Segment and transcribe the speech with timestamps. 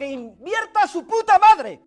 [0.00, 1.80] ¡Que invierta su puta madre!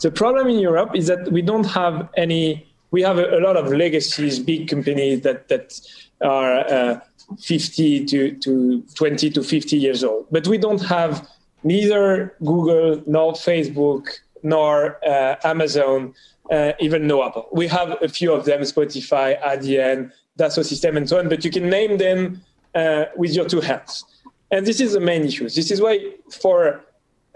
[0.00, 2.66] The problem in Europe is that we don't have any.
[2.90, 5.78] We have a, a lot of legacies, big companies that that
[6.22, 7.00] are uh,
[7.38, 11.28] 50 to, to 20 to 50 years old, but we don't have
[11.64, 14.08] neither Google nor Facebook
[14.42, 16.14] nor uh, Amazon,
[16.50, 17.46] uh, even no Apple.
[17.52, 21.28] We have a few of them: Spotify, ADN, Dassault System, and so on.
[21.28, 22.40] But you can name them
[22.74, 24.06] uh, with your two hands.
[24.50, 25.48] And this is the main issue.
[25.48, 26.80] This is why, for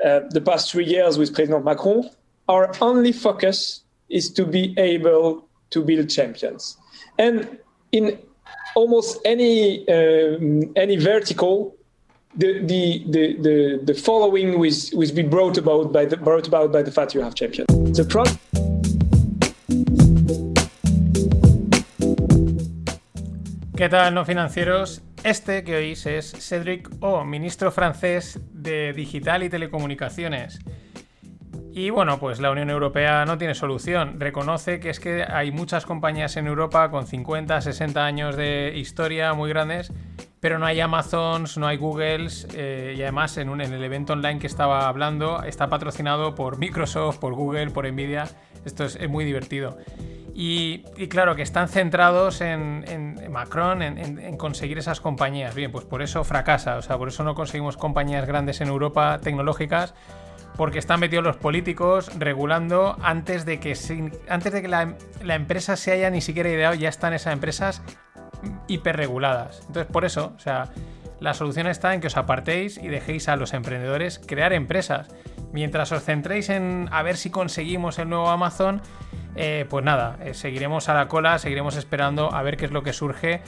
[0.05, 2.09] uh, the past three years with President Macron,
[2.49, 6.77] our only focus is to be able to build champions.
[7.19, 7.59] And
[7.93, 8.19] in
[8.77, 11.77] almost any um, any vertical,
[12.37, 16.73] the the the the, the following will, will be brought about by the brought about
[16.73, 17.97] by the fact you have champions.
[17.97, 18.25] The pro-
[23.77, 25.01] ¿Qué tal, no financieros?
[25.23, 30.61] Este que oís es Cédric O, ministro francés de Digital y Telecomunicaciones.
[31.73, 34.19] Y bueno, pues la Unión Europea no tiene solución.
[34.19, 39.35] Reconoce que es que hay muchas compañías en Europa con 50, 60 años de historia
[39.35, 39.93] muy grandes,
[40.41, 44.47] pero no hay Amazons, no hay Googles, eh, y además en, el evento online que
[44.47, 48.25] estaba hablando está patrocinado por Microsoft, por Google, por Nvidia.
[48.65, 49.77] Esto es, es muy divertido.
[50.35, 55.55] Y, claro, que están centrados en, Macron, en, conseguir esas compañías.
[55.55, 59.19] Bien, pues por eso fracasa, o sea, por eso no conseguimos compañías grandes en Europa
[59.23, 59.95] tecnológicas,
[60.57, 63.77] porque están metidos los políticos regulando antes de que,
[64.29, 67.83] antes de que la, la empresa se haya ni siquiera ideado, ya están esas empresas
[68.69, 69.61] hiperreguladas.
[69.67, 70.71] Entonces, por eso, o sea,
[71.21, 75.09] la solución está en que os apartéis y dejéis a los emprendedores crear empresas.
[75.53, 78.81] Mientras os centréis en a ver si conseguimos el nuevo Amazon,
[79.37, 82.83] eh, pues nada, eh, seguiremos a la cola, seguiremos esperando a ver qué es lo
[82.83, 83.43] que surge.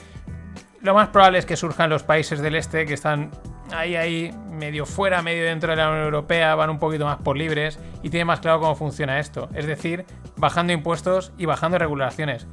[0.81, 3.31] Lo más probable es que surjan los países del este que están
[3.71, 7.37] ahí, ahí, medio fuera, medio dentro de la Unión Europea, van un poquito más por
[7.37, 9.49] libres y tienen más claro cómo funciona esto.
[9.53, 10.05] Es decir,
[10.35, 12.47] bajando impuestos y bajando regulaciones.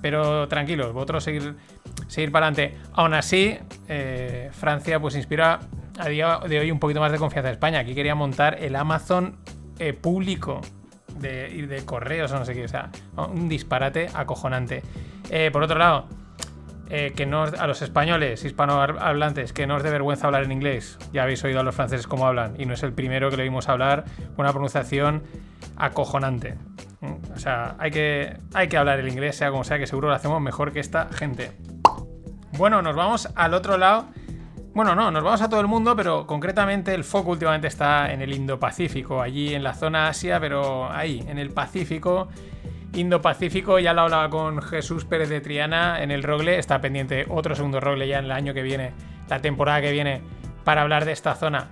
[0.00, 1.56] Pero tranquilos, vosotros seguir,
[2.08, 2.78] seguir para adelante.
[2.92, 5.60] Aún así, eh, Francia pues inspira
[5.98, 7.80] a día de hoy un poquito más de confianza en España.
[7.80, 9.36] Aquí quería montar el Amazon
[10.00, 10.60] público
[11.18, 12.64] de, y de correos o no sé qué.
[12.64, 14.82] O sea, un disparate acojonante.
[15.30, 16.06] Eh, por otro lado,
[16.90, 20.98] eh, que no a los españoles hispanohablantes que no os dé vergüenza hablar en inglés.
[21.12, 23.44] Ya habéis oído a los franceses cómo hablan y no es el primero que le
[23.44, 24.04] vimos hablar
[24.36, 25.22] con una pronunciación
[25.76, 26.56] acojonante.
[27.00, 30.08] Mm, O sea, hay que, hay que hablar el inglés, sea como sea, que seguro
[30.08, 31.52] lo hacemos mejor que esta gente.
[32.58, 34.06] Bueno, nos vamos al otro lado.
[34.74, 38.22] Bueno, no, nos vamos a todo el mundo, pero concretamente el foco últimamente está en
[38.22, 42.28] el Indo-Pacífico, allí en la zona Asia, pero ahí, en el Pacífico.
[42.94, 47.54] Indo-Pacífico, ya lo hablaba con Jesús Pérez de Triana en el Rogle, está pendiente otro
[47.54, 48.92] segundo Rogle ya en el año que viene,
[49.28, 50.22] la temporada que viene,
[50.64, 51.68] para hablar de esta zona.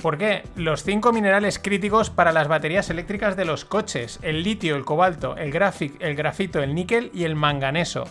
[0.00, 0.44] ¿Por qué?
[0.54, 5.36] Los cinco minerales críticos para las baterías eléctricas de los coches, el litio, el cobalto,
[5.36, 5.52] el,
[5.98, 8.04] el grafito, el níquel y el manganeso.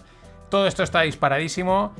[0.49, 1.93] Todo esto está disparadísimo.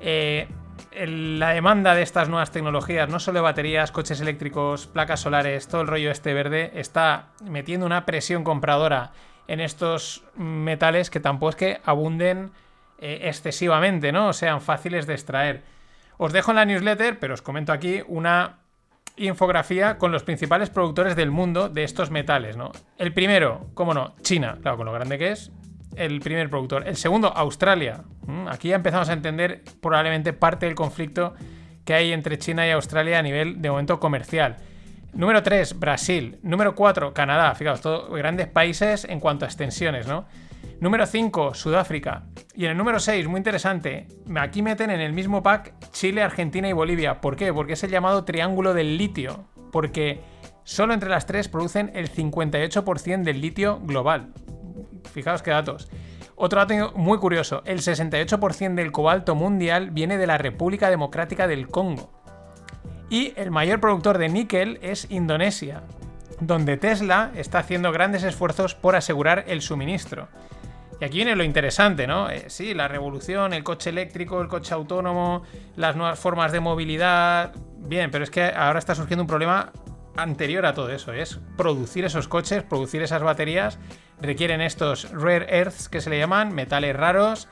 [0.00, 0.46] Eh,
[0.92, 5.86] la demanda de estas nuevas tecnologías, no solo baterías, coches eléctricos, placas solares, todo el
[5.86, 9.12] rollo este verde, está metiendo una presión compradora
[9.48, 12.52] en estos metales que tampoco es que abunden
[12.98, 14.28] eh, excesivamente, ¿no?
[14.28, 15.62] O sean fáciles de extraer.
[16.18, 18.58] Os dejo en la newsletter, pero os comento aquí una
[19.16, 22.72] infografía con los principales productores del mundo de estos metales, ¿no?
[22.98, 25.50] El primero, cómo no, China, claro, con lo grande que es,
[25.96, 26.86] el primer productor.
[26.86, 28.04] El segundo, Australia.
[28.26, 31.34] Mm, Aquí ya empezamos a entender probablemente parte del conflicto
[31.84, 34.56] que hay entre China y Australia a nivel de momento comercial.
[35.12, 36.38] Número 3, Brasil.
[36.42, 37.54] Número 4, Canadá.
[37.54, 40.26] Fijaos, todos grandes países en cuanto a extensiones, ¿no?
[40.80, 42.24] Número 5, Sudáfrica.
[42.54, 46.68] Y en el número 6, muy interesante, aquí meten en el mismo pack Chile, Argentina
[46.68, 47.20] y Bolivia.
[47.20, 47.52] ¿Por qué?
[47.52, 49.44] Porque es el llamado triángulo del litio.
[49.72, 50.20] Porque
[50.64, 54.32] solo entre las tres producen el 58% del litio global.
[55.12, 55.88] Fijaos qué datos.
[56.36, 61.68] Otro dato muy curioso, el 68% del cobalto mundial viene de la República Democrática del
[61.68, 62.10] Congo.
[63.10, 65.82] Y el mayor productor de níquel es Indonesia,
[66.40, 70.28] donde Tesla está haciendo grandes esfuerzos por asegurar el suministro.
[71.00, 72.30] Y aquí viene lo interesante, ¿no?
[72.30, 75.42] Eh, sí, la revolución, el coche eléctrico, el coche autónomo,
[75.76, 77.52] las nuevas formas de movilidad.
[77.78, 79.72] Bien, pero es que ahora está surgiendo un problema
[80.16, 83.78] anterior a todo eso, es producir esos coches, producir esas baterías,
[84.20, 87.48] requieren estos rare earths que se le llaman, metales raros,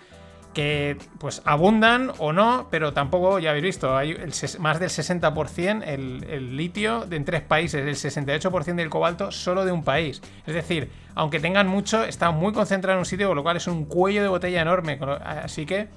[0.55, 4.17] que pues abundan o no, pero tampoco, ya habéis visto, hay
[4.59, 9.73] más del 60% el, litio de en tres países, el 68% del cobalto solo de
[9.73, 10.21] un país.
[10.47, 13.85] Es decir, aunque tengan mucho, está muy concentrado en un sitio, lo cual es un
[13.85, 14.99] cuello de botella enorme.
[15.25, 15.89] Así que,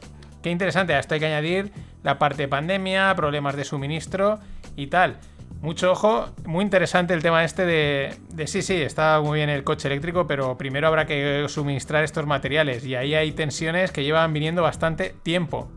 [0.44, 0.94] qué interesante.
[0.94, 1.72] A esto hay que añadir
[2.04, 4.40] la parte de pandemia, problemas de suministro
[4.76, 5.18] y tal.
[5.62, 9.64] Mucho ojo, muy interesante el tema este de, de, sí, sí, está muy bien el
[9.64, 14.34] coche eléctrico, pero primero habrá que suministrar estos materiales y ahí hay tensiones que llevan
[14.34, 15.72] viniendo bastante tiempo.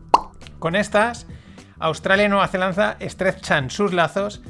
[0.57, 1.27] Con estas,
[1.77, 4.41] Australia y Nueva Zelanda estrechan sus lazos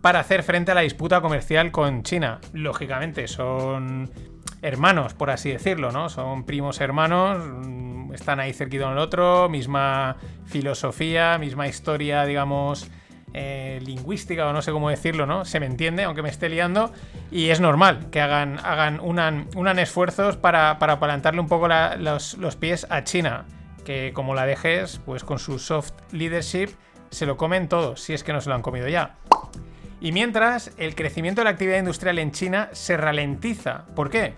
[0.00, 2.38] para hacer frente a la disputa comercial con China.
[2.52, 4.12] Lógicamente, son
[4.62, 6.08] hermanos, por así decirlo, ¿no?
[6.08, 7.42] Son primos hermanos,
[8.14, 12.88] están ahí cerquita uno del otro, misma filosofía, misma historia, digamos
[13.36, 15.44] eh, lingüística o no sé cómo decirlo, ¿no?
[15.44, 16.92] Se me entiende, aunque me esté liando,
[17.32, 22.54] y es normal que hagan, hagan unan, esfuerzos para, para plantarle un poco los, los,
[22.54, 23.44] pies a China,
[23.84, 26.68] que como la dejes, pues con su soft leadership
[27.10, 29.16] se lo comen todos, si es que no se lo han comido ya.
[30.00, 33.84] Y mientras, el crecimiento de la actividad industrial en China se ralentiza.
[33.96, 34.34] ¿Por qué?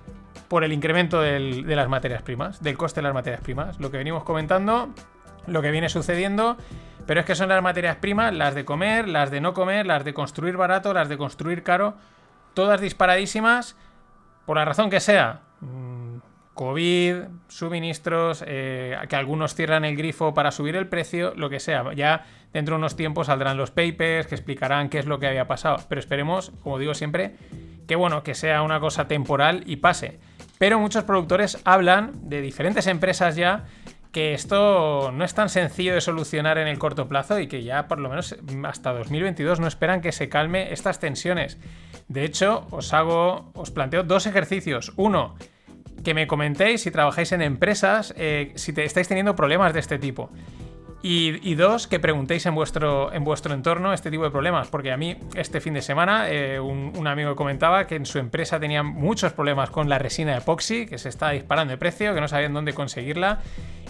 [0.48, 3.78] Por el incremento de las materias primas, del coste de las materias primas.
[3.78, 4.94] Lo que venimos comentando,
[5.46, 6.56] lo que viene sucediendo
[7.06, 10.04] pero es que son las materias primas, las de comer, las de no comer, las
[10.04, 11.94] de construir barato, las de construir caro,
[12.54, 13.76] todas disparadísimas,
[14.44, 15.40] por la razón que sea.
[15.60, 16.18] Mm,
[16.54, 17.16] COVID,
[17.48, 21.92] suministros, eh, que algunos cierran el grifo para subir el precio, lo que sea.
[21.92, 22.24] Ya
[22.54, 25.76] dentro de unos tiempos saldrán los papers que explicarán qué es lo que había pasado.
[25.88, 27.36] Pero esperemos, como digo siempre,
[27.86, 30.18] que bueno, que sea una cosa temporal y pase.
[30.58, 33.66] Pero muchos productores hablan de diferentes empresas ya
[34.16, 37.86] que esto no es tan sencillo de solucionar en el corto plazo y que ya
[37.86, 38.34] por lo menos
[38.64, 41.58] hasta 2022 no esperan que se calme estas tensiones.
[42.08, 44.94] De hecho, os hago, os planteo dos ejercicios.
[44.96, 45.34] Uno,
[46.02, 49.98] que me comentéis si trabajáis en empresas, eh, si te, estáis teniendo problemas de este
[49.98, 50.30] tipo.
[51.02, 54.96] Y, dos, que preguntéis en vuestro, en vuestro entorno este tipo de problemas, porque a
[54.96, 59.32] mí este fin de semana eh, un, amigo comentaba que en su empresa tenían muchos
[59.32, 62.72] problemas con la resina epoxi, que se está disparando de precio, que no sabían dónde
[62.72, 63.38] conseguirla.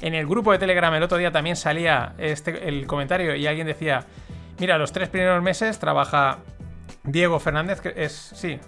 [0.03, 3.67] En el grupo de Telegram el otro día también salía este, el comentario y alguien
[3.67, 4.05] decía,
[4.59, 6.41] mira, los tres primeros meses trabaja
[7.07, 8.59] Diego Fernández, que es, sí,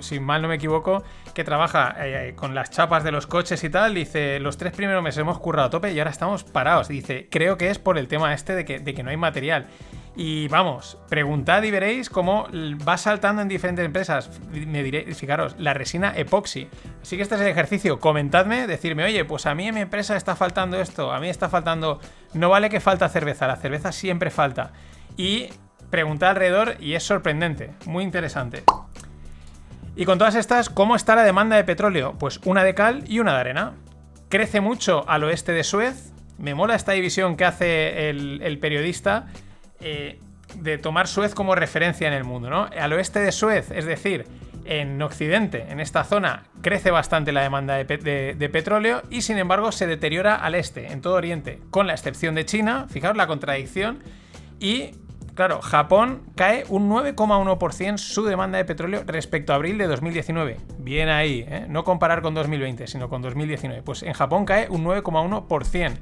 [0.00, 1.02] si, mal no me equivoco,
[1.34, 5.02] que trabaja eh, con las chapas de los coches y tal, dice, los tres primeros
[5.02, 6.88] meses hemos currado a tope y ahora estamos parados.
[6.88, 9.66] Dice, creo que es por el tema este de que, de que no hay material.
[10.20, 12.48] Y vamos, preguntad y veréis cómo
[12.86, 14.30] va saltando en diferentes empresas.
[14.50, 16.68] Me diréis, fijaros, la resina epoxi.
[17.00, 18.00] Así que este es el ejercicio.
[18.00, 21.48] Comentadme, decirme, oye, pues a mí en mi empresa está faltando esto, a mí está
[21.48, 22.00] faltando.
[22.34, 24.72] No vale que falta cerveza, la cerveza siempre falta.
[25.16, 25.50] Y
[25.90, 28.62] pregunta alrededor y es sorprendente, muy interesante.
[29.96, 32.14] Y con todas estas, ¿cómo está la demanda de petróleo?
[32.18, 33.72] Pues una de cal y una de arena.
[34.28, 36.12] Crece mucho al oeste de Suez.
[36.38, 39.26] Me mola esta división que hace el, periodista
[39.80, 40.20] eh,
[40.54, 42.68] de tomar Suez como referencia en el mundo, ¿no?
[42.78, 44.26] Al oeste de Suez, es decir,
[44.66, 49.72] en Occidente, en esta zona, crece bastante la demanda de, de, petróleo y sin embargo
[49.72, 53.98] se deteriora al este, en todo Oriente, con la excepción de China, fijaos la contradicción,
[54.60, 54.92] y
[55.38, 60.56] Claro, Japón cae un 9,1% su demanda de petróleo respecto a abril de 2019.
[60.78, 61.64] Bien ahí, ¿eh?
[61.68, 63.84] no comparar con 2020, sino con 2019.
[63.84, 65.92] Pues en Japón cae un 9,1%.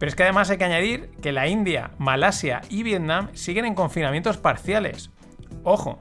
[0.00, 3.76] Pero es que además hay que añadir que la India, Malasia y Vietnam siguen en
[3.76, 5.12] confinamientos parciales.
[5.62, 6.00] Ojo,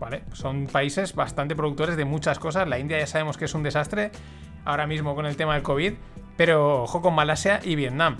[0.00, 0.24] ¿vale?
[0.32, 2.66] Son países bastante productores de muchas cosas.
[2.66, 4.10] La India ya sabemos que es un desastre
[4.64, 5.92] ahora mismo con el tema del COVID,
[6.36, 8.16] pero ojo con Malasia y Vietnam.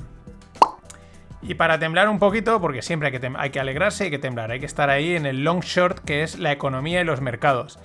[1.42, 4.50] Y para temblar un poquito, porque siempre hay que, hay que alegrarse, hay que temblar,
[4.50, 7.78] hay que estar ahí en el long short que es la economía y los mercados.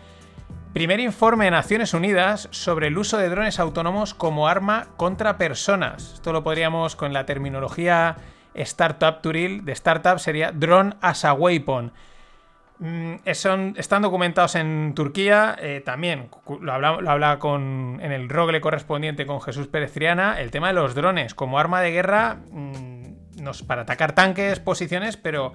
[0.73, 6.15] Primer informe de Naciones Unidas sobre el uso de drones autónomos como arma contra personas.
[6.15, 8.17] Esto lo podríamos con la terminología
[8.55, 11.93] startup turil de startup sería drone as a weapon.
[12.79, 19.39] Mm, están documentados en Turquía, eh, también lo habla, con, en el rogle correspondiente con
[19.39, 22.39] Jesús Pérez Triana, el tema de los drones como arma de guerra.
[22.51, 22.84] Mm,
[23.67, 25.53] para atacar tanques, posiciones, pero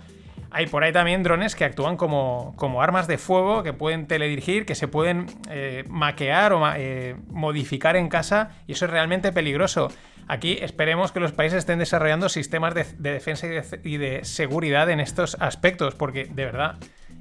[0.50, 4.66] hay por ahí también drones que actúan como, como armas de fuego, que pueden teledirigir,
[4.66, 9.88] que se pueden eh, maquear o eh, modificar en casa, y eso es realmente peligroso.
[10.26, 13.46] Aquí esperemos que los países estén desarrollando sistemas de, defensa
[13.84, 16.76] y de, seguridad en estos aspectos, porque de verdad,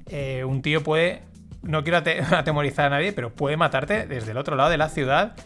[0.06, 1.22] eh, un tío puede,
[1.62, 1.98] no quiero
[2.36, 5.36] atemorizar a nadie, pero puede matarte desde el otro lado de la ciudad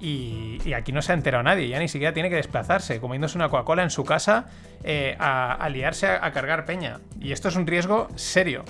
[0.00, 3.48] y, aquí no se ha enterado nadie, ya ni siquiera tiene que desplazarse, comiéndose una
[3.48, 4.46] Coca-Cola en su casa
[4.84, 7.00] eh, a, liarse a, cargar peña.
[7.20, 8.64] Y esto es un riesgo serio.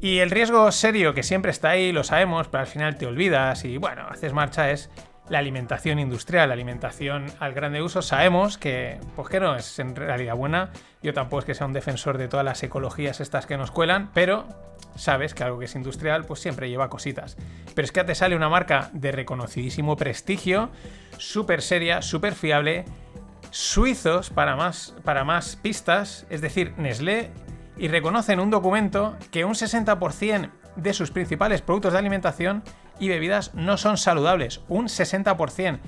[0.00, 3.64] Y el riesgo serio que siempre está ahí, lo sabemos, pero al final te olvidas
[3.64, 4.90] y bueno, haces marcha es
[5.28, 8.02] la alimentación industrial, la alimentación al grande uso.
[8.02, 10.70] Sabemos que, pues que no es en realidad buena.
[11.02, 14.10] Yo tampoco es que sea un defensor de todas las ecologías estas que nos cuelan,
[14.12, 14.46] pero
[14.96, 17.36] sabes que algo que es industrial, pues siempre lleva cositas.
[17.74, 20.70] Pero es que te sale una marca de reconocidísimo prestigio,
[21.18, 22.84] súper seria, súper fiable,
[23.50, 27.30] suizos para más, para más pistas, es decir, Nestlé
[27.76, 32.62] y reconoce en un documento que un 60% de sus principales productos de alimentación
[32.98, 34.60] y bebidas no son saludables.
[34.68, 35.78] Un 60%.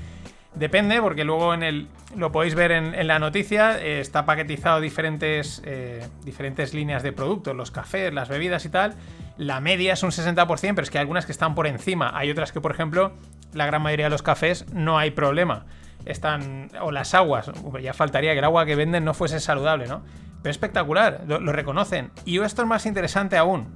[0.57, 5.61] Depende, porque luego en el, lo podéis ver en, la noticia, eh, está paquetizado diferentes,
[5.67, 8.95] eh, diferentes líneas de productos, los cafés, las bebidas y tal.
[9.37, 12.11] La media es un 60%, pero es que hay algunas que están por encima.
[12.15, 13.13] Hay otras que, por ejemplo,
[13.53, 15.67] la gran mayoría de los cafés no hay problema.
[16.07, 16.71] Están.
[16.81, 17.51] O las aguas.
[17.83, 20.05] Ya faltaría que el agua que venden no fuese saludable, ¿no?
[20.43, 22.13] Pero espectacular, lo, reconocen.
[22.25, 23.75] Y esto es más interesante aún.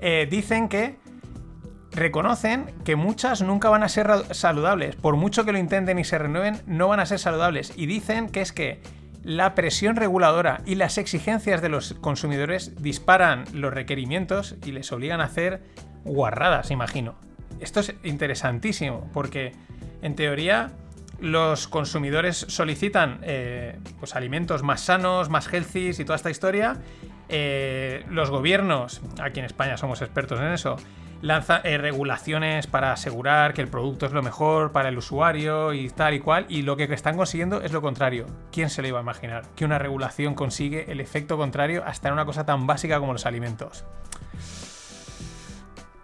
[0.00, 0.98] Eh, dicen que
[2.00, 4.96] reconocen que muchas nunca van a ser saludables.
[4.96, 7.72] Por mucho que lo intenten y se renueven, no van a ser saludables.
[7.76, 8.80] Y dicen que es que
[9.22, 15.20] la presión reguladora y las exigencias de los consumidores disparan los requerimientos y les obligan
[15.20, 15.62] a hacer
[16.04, 17.14] guarradas, imagino.
[17.60, 19.52] Esto es interesantísimo porque
[20.00, 20.72] en teoría
[21.20, 26.78] los consumidores solicitan eh, pues, alimentos más sanos, más healthy y toda esta historia.
[27.28, 30.76] Eh, los gobiernos, aquí en España somos expertos en eso,
[31.22, 35.88] lanzan eh, regulaciones para asegurar que el producto es lo mejor para el usuario y
[35.90, 36.46] tal y cual.
[36.48, 38.26] Y lo que están consiguiendo es lo contrario.
[38.52, 42.14] ¿Quién se le iba a imaginar que una regulación consigue el efecto contrario hasta en
[42.14, 43.84] una cosa tan básica como los alimentos?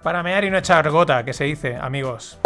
[0.03, 2.39] Para mear y no echar gota, que se dice, amigos.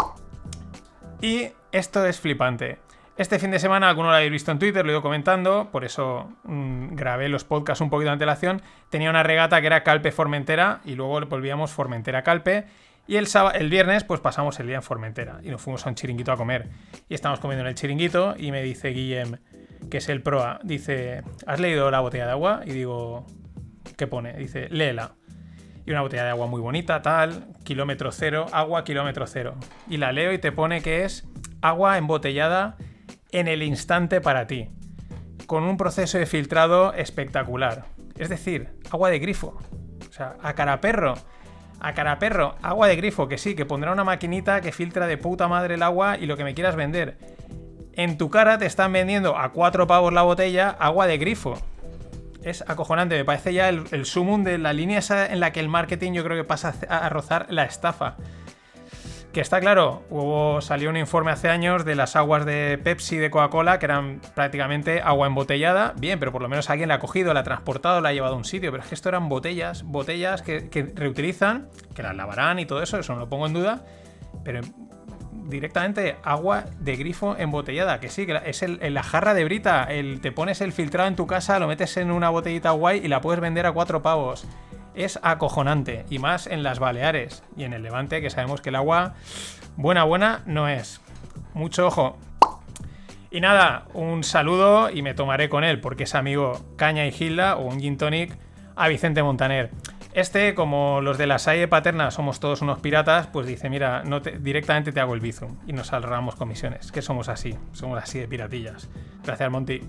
[1.20, 2.78] Y esto es flipante.
[3.16, 5.84] Este fin de semana, alguno lo habéis visto en Twitter, lo he ido comentando, por
[5.84, 8.62] eso mm, grabé los podcasts un poquito de antelación.
[8.88, 12.64] Tenía una regata que era Calpe Formentera y luego volvíamos Formentera Calpe.
[13.06, 15.96] Y el, el viernes, pues pasamos el día en Formentera y nos fuimos a un
[15.96, 16.68] chiringuito a comer.
[17.08, 19.36] Y estamos comiendo en el chiringuito y me dice Guillem,
[19.90, 22.62] que es el proa, dice: ¿Has leído la botella de agua?
[22.64, 23.26] Y digo:
[23.96, 24.32] ¿Qué pone?
[24.34, 25.16] Dice: léela.
[25.84, 29.56] Y una botella de agua muy bonita, tal, kilómetro cero, agua kilómetro cero.
[29.88, 31.26] Y la leo y te pone que es
[31.62, 32.76] agua embotellada
[33.32, 34.68] en el instante para ti,
[35.46, 37.84] con un proceso de filtrado espectacular.
[38.18, 39.58] Es decir, agua de grifo.
[40.08, 41.14] O sea, a cara perro.
[41.80, 45.16] A cara perro, agua de grifo, que sí, que pondrá una maquinita que filtra de
[45.16, 47.16] puta madre el agua y lo que me quieras vender.
[47.94, 51.54] En tu cara te están vendiendo a cuatro pavos la botella agua de grifo.
[52.42, 55.68] Es acojonante, me parece ya el, el sumum de la línea en la que el
[55.68, 58.16] marketing yo creo que pasa a rozar la estafa.
[59.32, 63.30] Que está claro, hubo, salió un informe hace años de las aguas de Pepsi de
[63.30, 65.94] Coca-Cola que eran prácticamente agua embotellada.
[65.96, 68.34] Bien, pero por lo menos alguien la ha cogido, la ha transportado, la ha llevado
[68.34, 68.72] a un sitio.
[68.72, 72.98] Pero es que esto eran botellas, botellas que, reutilizan, que las lavarán y todo eso,
[72.98, 73.84] eso no lo pongo en duda.
[74.42, 74.62] Pero
[75.44, 79.84] directamente agua de grifo embotellada, que sí, que es el, la jarra de brita.
[79.84, 83.06] El, te pones el filtrado en tu casa, lo metes en una botellita guay y
[83.06, 84.44] la puedes vender a cuatro pavos
[84.94, 88.76] es acojonante, y más en las Baleares y en el Levante, que sabemos que el
[88.76, 89.14] agua
[89.76, 91.00] buena, buena no es.
[91.54, 92.18] Mucho ojo.
[93.30, 97.56] Y nada, un saludo y me tomaré con él, porque es amigo Caña y Gilda,
[97.56, 98.36] o un gin tonic,
[98.74, 99.70] a Vicente Montaner.
[100.12, 104.18] Este, como los de la Salle Paterna somos todos unos piratas, pues dice, mira, no
[104.18, 108.26] directamente te hago el bizum y nos ahorramos comisiones, que somos así, somos así de
[108.26, 108.88] piratillas.
[109.22, 109.82] Gracias, Monty.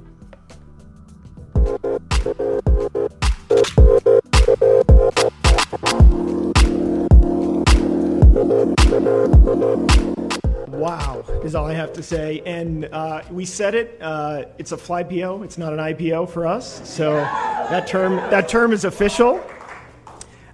[10.68, 12.42] Wow, is all I have to say.
[12.46, 13.98] And uh, we said it.
[14.02, 15.44] Uh, it's a fly PO.
[15.44, 16.82] It's not an IPO for us.
[16.90, 19.42] So that term that term is official.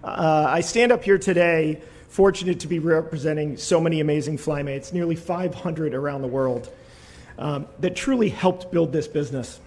[0.03, 5.15] Uh, I stand up here today, fortunate to be representing so many amazing flymates, nearly
[5.15, 6.69] 500 around the world,
[7.39, 9.59] um, that truly helped build this business.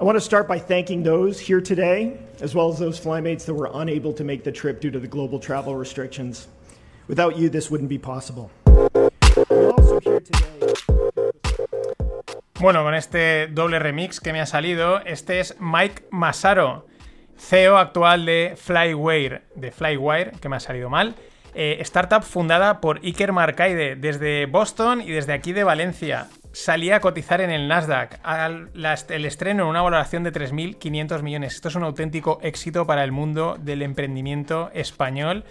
[0.00, 3.52] I want to start by thanking those here today, as well as those flymates that
[3.52, 6.48] were unable to make the trip due to the global travel restrictions.
[7.06, 8.50] Without you, this wouldn't be possible.
[12.58, 16.86] Bueno, con este doble remix que me ha salido, este es Mike Masaro,
[17.36, 21.14] CEO actual de Flywire, de Flywire, que me ha salido mal.
[21.52, 27.00] Eh, startup fundada por Iker Marcaide desde Boston y desde aquí de Valencia salía a
[27.00, 28.20] cotizar en el Nasdaq.
[28.24, 31.54] el estreno en una valoración de 3.500 millones.
[31.54, 35.44] Esto es un auténtico éxito para el mundo del emprendimiento español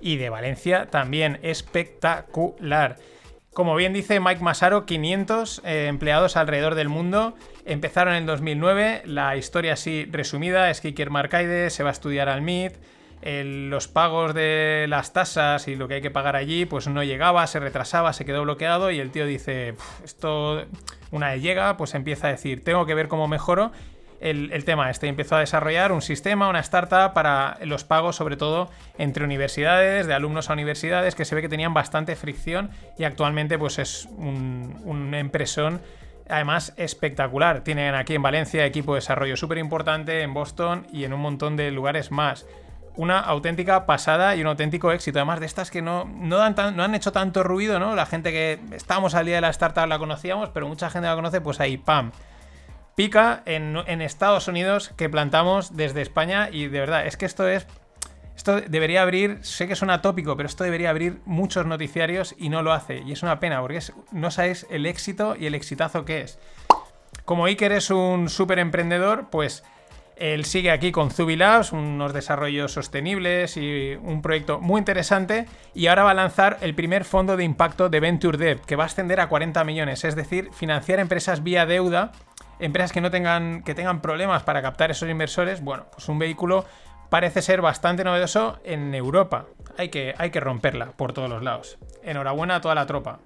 [0.00, 1.38] y de Valencia también.
[1.42, 2.96] Espectacular.
[3.54, 7.34] Como bien dice Mike Masaro, 500 eh, empleados alrededor del mundo.
[7.66, 9.02] Empezaron en 2009.
[9.04, 12.74] La historia así resumida es que Iker Marcaide se va a estudiar al MIT
[13.22, 17.46] los pagos de las tasas y lo que hay que pagar allí, pues no llegaba,
[17.46, 19.74] se retrasaba, se quedó bloqueado y el tío dice,
[20.04, 20.64] esto,
[21.10, 23.70] una vez llega, pues empieza a decir, tengo que ver cómo mejoro
[24.22, 25.08] el, tema este.
[25.08, 30.14] Empezó a desarrollar un sistema, una startup para los pagos, sobre todo entre universidades, de
[30.14, 34.80] alumnos a universidades, que se ve que tenían bastante fricción y actualmente pues es un,
[34.84, 35.14] un
[36.28, 37.64] además espectacular.
[37.64, 41.56] Tienen aquí en Valencia equipo de desarrollo súper importante, en Boston y en un montón
[41.56, 42.46] de lugares más
[42.96, 45.18] una auténtica pasada y un auténtico éxito.
[45.18, 47.94] Además de estas que no, no, dan no han hecho tanto ruido, ¿no?
[47.94, 51.14] La gente que estábamos al día de la startup la conocíamos, pero mucha gente la
[51.14, 52.12] conoce, pues ahí, ¡pam!
[52.94, 57.48] Pica en, en Estados Unidos que plantamos desde España y de verdad, es que esto
[57.48, 57.66] es...
[58.34, 62.62] Esto debería abrir, sé que suena tópico, pero esto debería abrir muchos noticiarios y no
[62.62, 63.02] lo hace.
[63.06, 63.80] Y es una pena, porque
[64.10, 66.38] no sabéis el éxito y el exitazo que es.
[67.26, 69.62] Como Iker es un súper emprendedor, pues
[70.22, 75.46] él sigue aquí con Zubilabs, unos desarrollos sostenibles y un proyecto muy interesante.
[75.74, 78.84] Y ahora va a lanzar el primer fondo de impacto de Venture Debt, que va
[78.84, 82.12] a ascender a 40 millones, es decir, financiar empresas vía deuda,
[82.60, 85.60] empresas que no tengan, que tengan problemas para captar esos inversores.
[85.60, 86.66] Bueno, pues un vehículo
[87.10, 89.46] parece ser bastante novedoso en Europa.
[89.76, 91.78] Hay que, hay que romperla por todos los lados.
[92.04, 93.18] Enhorabuena a toda la tropa.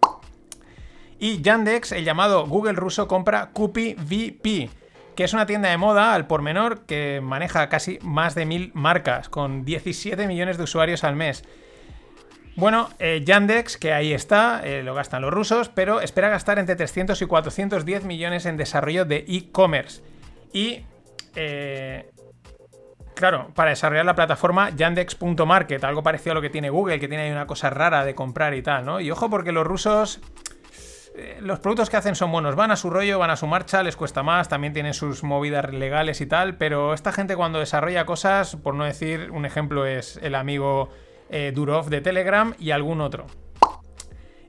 [1.19, 4.86] Y Yandex, el llamado Google ruso, compra Kupi VP
[5.17, 8.71] que es una tienda de moda al por menor que maneja casi más de mil
[8.75, 11.43] marcas, con 17 millones de usuarios al mes.
[12.55, 16.77] Bueno, eh, Yandex, que ahí está, eh, lo gastan los rusos, pero espera gastar entre
[16.77, 20.03] 300 y 410 millones en desarrollo de e-commerce.
[20.53, 20.85] Y,
[21.35, 22.11] eh,
[23.15, 27.25] claro, para desarrollar la plataforma Yandex.market, algo parecido a lo que tiene Google, que tiene
[27.25, 29.01] ahí una cosa rara de comprar y tal, ¿no?
[29.01, 30.21] Y ojo porque los rusos
[31.19, 33.83] eh, los productos que hacen son buenos, van a su rollo, van a su marcha,
[33.83, 38.05] les cuesta más, también tienen sus movidas legales y tal, pero esta gente cuando desarrolla
[38.05, 40.91] cosas, por no decir, un ejemplo es el amigo
[41.31, 43.27] eh, Durov de Telegram y algún otro.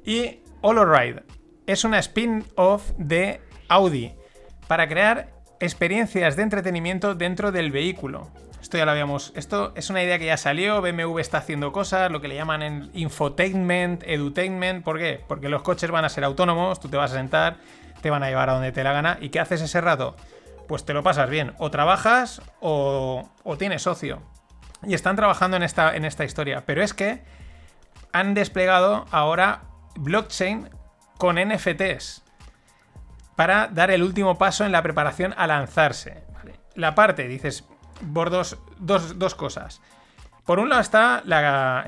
[0.04, 1.24] Y Holoride
[1.68, 4.14] es una spin-off de Audi
[4.68, 5.30] para crear
[5.62, 8.30] experiencias de entretenimiento dentro del vehículo.
[8.62, 9.32] Esto ya lo habíamos.
[9.36, 10.82] Esto es una idea que ya salió.
[10.82, 14.84] BMW está haciendo cosas, lo que le llaman en infotainment, edutainment.
[14.84, 15.24] ¿Por qué?
[15.28, 17.58] Porque los coches van a ser autónomos, tú te vas a sentar,
[18.02, 19.18] te van a llevar a donde te la gana.
[19.22, 20.16] ¿Y qué haces ese rato?
[20.68, 21.54] Pues te lo pasas bien.
[21.60, 24.22] O trabajas o, o tienes socio.
[24.84, 26.64] Y están trabajando en esta, en esta historia.
[26.66, 27.24] Pero es que
[28.12, 29.62] han desplegado ahora
[29.96, 30.70] blockchain
[31.18, 32.24] con NFTs
[33.36, 36.24] para dar el último paso en la preparación a lanzarse.
[36.76, 37.64] La parte, dices,
[38.14, 39.82] por dos, cosas.
[40.46, 41.84] Por un lado está la,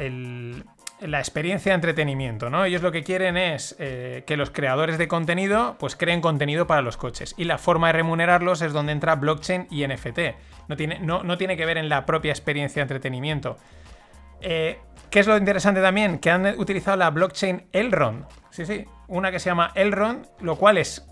[1.20, 2.66] experiencia de entretenimiento, ¿no?
[2.66, 6.82] Ellos lo que quieren es eh, que los creadores de contenido pues creen contenido para
[6.82, 7.36] los coches.
[7.38, 10.20] Y la forma de remunerarlos es donde entra blockchain y NFT.
[10.68, 13.58] No tiene, no, tiene que ver en la propia experiencia de entretenimiento.
[14.42, 16.20] Eh, ¿Qué es lo interesante también?
[16.20, 18.26] Que han utilizado la blockchain Elrond.
[18.52, 18.86] Sí, sí.
[19.08, 21.10] Una que se llama Elrond, lo cual es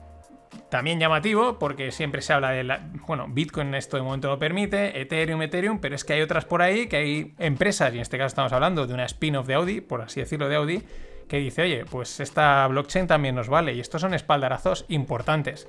[0.70, 5.02] también llamativo porque siempre se habla de la, bueno, Bitcoin esto de momento lo permite,
[5.02, 8.18] Ethereum, Ethereum, pero es que hay otras por ahí que hay empresas, y en este
[8.18, 10.84] caso estamos hablando de una spin-off de Audi, por así decirlo, de Audi,
[11.28, 15.68] que dice, oye, pues esta blockchain también nos vale y estos son espaldarazos importantes.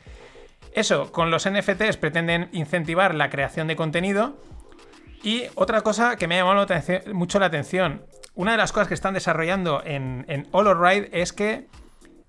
[0.73, 4.37] Eso, con los NFTs pretenden incentivar la creación de contenido
[5.23, 6.67] y otra cosa que me ha llamado
[7.13, 8.03] mucho la atención,
[8.35, 11.67] una de las cosas que están desarrollando en, en Ride es que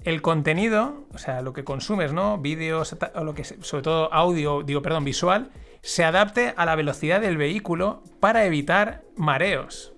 [0.04, 2.38] el contenido, o sea, lo que consumes, ¿no?
[2.38, 7.22] Vídeos, o lo que sobre todo audio, digo, perdón, visual, se adapte a la velocidad
[7.22, 9.94] del vehículo para evitar mareos.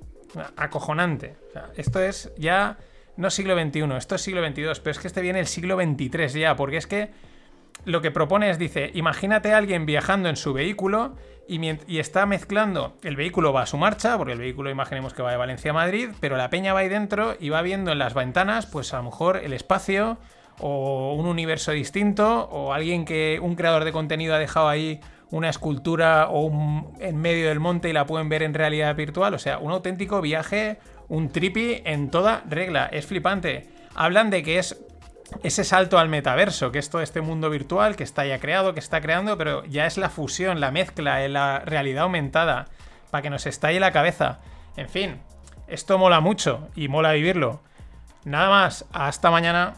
[0.55, 1.35] Acojonante.
[1.75, 2.77] esto es ya
[3.17, 6.39] no siglo XXI, esto es siglo XXII, pero es que este viene el siglo XXIII
[6.39, 7.11] ya, porque es que
[7.85, 11.15] lo que propone es, dice, imagínate a alguien viajando en su vehículo
[11.47, 15.31] y, está mezclando, el vehículo va a su marcha, porque el vehículo imaginemos que va
[15.31, 18.13] de Valencia a Madrid, pero la peña va ahí dentro y va viendo en las
[18.13, 20.17] ventanas, pues a lo mejor el espacio
[20.59, 25.49] o un universo distinto o alguien que un creador de contenido ha dejado ahí una
[25.49, 26.51] escultura o
[26.99, 30.21] en medio del monte y la pueden ver en realidad virtual, o sea, un auténtico
[30.21, 30.77] viaje,
[31.09, 33.69] un trippy en toda regla, es flipante.
[33.95, 34.85] Hablan de que es
[35.43, 38.79] ese salto al metaverso, que es todo este mundo virtual que está ya creado, que
[38.79, 42.67] está creando, pero ya es la fusión, la mezcla, la realidad aumentada,
[43.09, 44.39] para que nos estalle la cabeza.
[44.77, 45.21] En fin,
[45.67, 47.61] esto mola mucho y mola vivirlo.
[48.23, 49.75] Nada más, hasta mañana.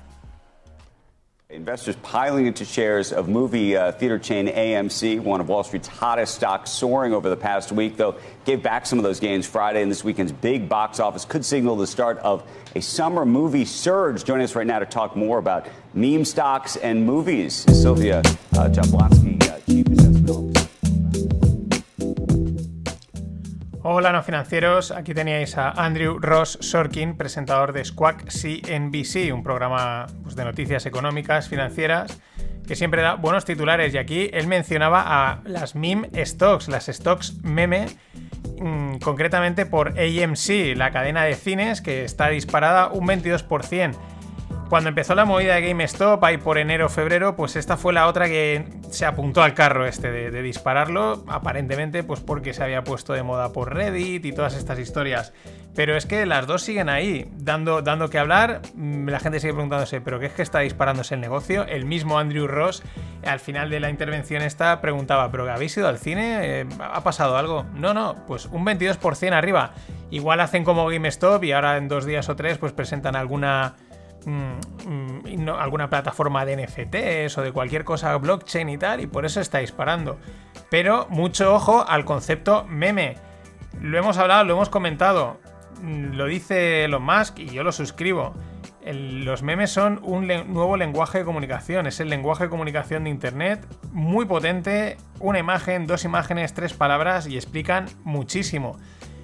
[1.54, 6.34] Investors piling into shares of movie uh, theater chain AMC, one of Wall Street's hottest
[6.34, 9.92] stocks, soaring over the past week, though gave back some of those gains Friday, and
[9.92, 12.44] this weekend's big box office could signal the start of
[12.76, 14.24] a summer movie surge.
[14.24, 18.70] Joining us right now to talk more about meme stocks and movies is Sylvia uh,
[18.70, 19.43] Jablonski,
[23.86, 30.08] Hola no financieros, aquí teníais a Andrew Ross Sorkin, presentador de Squawk CNBC, un programa
[30.24, 32.18] pues, de noticias económicas, financieras,
[32.66, 33.94] que siempre da buenos titulares.
[33.94, 37.88] Y aquí él mencionaba a las meme stocks, las stocks meme,
[38.58, 44.00] mm, concretamente por AMC, la cadena de cines que está disparada un 22%.
[44.74, 48.08] Cuando empezó la movida de GameStop, ahí por enero o febrero, pues esta fue la
[48.08, 53.14] otra que se apuntó al carro este de, dispararlo, aparentemente pues porque se había puesto
[53.14, 55.32] de moda por Reddit y todas estas historias.
[55.76, 59.54] Pero es que las dos siguen ahí, dando, dando que hablar, mm, la gente sigue
[59.54, 61.68] preguntándose, ¿pero qué es que está disparándose el negocio?
[61.68, 62.82] El mismo Andrew Ross,
[63.28, 66.62] al final de la intervención esta, preguntaba, ¿pero habéis ido al cine?
[66.62, 67.64] Eh, ¿Ha pasado algo?
[67.76, 69.76] No, no, pues un 22% arriba.
[70.10, 73.76] Igual hacen como GameStop y ahora en dos días o tres pues presentan alguna
[74.26, 79.26] Mm, mm, alguna plataforma de NFTs o de cualquier cosa blockchain y tal, y por
[79.26, 80.18] eso está disparando.
[80.70, 83.16] Pero mucho ojo al concepto meme.
[83.82, 85.40] Lo hemos hablado, lo hemos comentado.
[85.82, 88.34] Mm, lo dice Elon Musk y yo lo suscribo.
[88.86, 91.88] los memes son un nuevo lenguaje de comunicación.
[91.88, 94.98] Es el lenguaje de comunicación de Internet muy potente.
[95.20, 98.78] Una imagen, dos imágenes, tres palabras y explican muchísimo.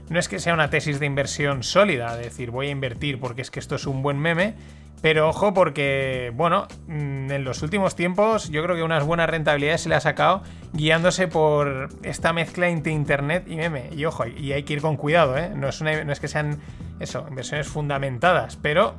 [0.10, 3.52] No es que sea una tesis de inversión sólida, decir voy a invertir porque es
[3.52, 4.56] que esto es un buen meme,
[5.02, 9.82] pero ojo porque, bueno, mm, en los últimos tiempos yo creo que unas buenas rentabilidades
[9.82, 13.90] se le ha sacado guiándose por esta mezcla entre internet y meme.
[13.96, 15.52] Y ojo, y hay que ir con cuidado, ¿eh?
[15.56, 16.60] No es, no es que sean,
[17.00, 18.96] eso, inversiones fundamentadas, pero,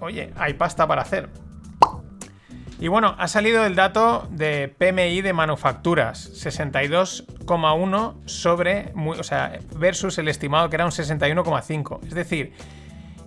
[0.00, 1.28] oye, hay pasta para hacer.
[2.80, 10.16] Y bueno, ha salido el dato de PMI de manufacturas, 62,1 sobre, o sea, versus
[10.16, 12.06] el estimado que era un 61,5.
[12.06, 12.54] Es decir,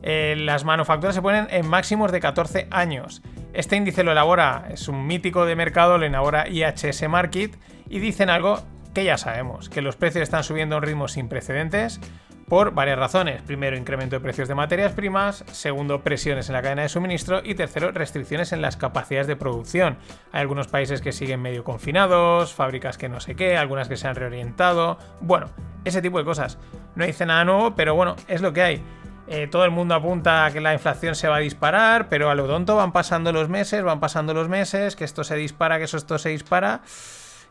[0.04, 3.22] eh, las manufacturas se ponen en máximos de 14 años.
[3.54, 7.58] Este índice lo elabora, es un mítico de mercado, lo elabora IHS Market
[7.90, 8.60] y dicen algo
[8.94, 12.00] que ya sabemos, que los precios están subiendo a un ritmo sin precedentes
[12.48, 13.42] por varias razones.
[13.42, 17.56] Primero, incremento de precios de materias primas, segundo, presiones en la cadena de suministro y
[17.56, 19.98] tercero, restricciones en las capacidades de producción.
[20.32, 24.08] Hay algunos países que siguen medio confinados, fábricas que no sé qué, algunas que se
[24.08, 25.48] han reorientado, bueno,
[25.86, 26.60] ese tipo de cosas.
[26.96, 28.84] No dice nada nuevo, pero bueno, es lo que hay.
[29.28, 32.36] Eh, todo el mundo apunta a que la inflación se va a disparar, pero a
[32.36, 35.86] lo tonto van pasando los meses, van pasando los meses, que esto se dispara, que
[35.86, 36.82] eso esto se dispara.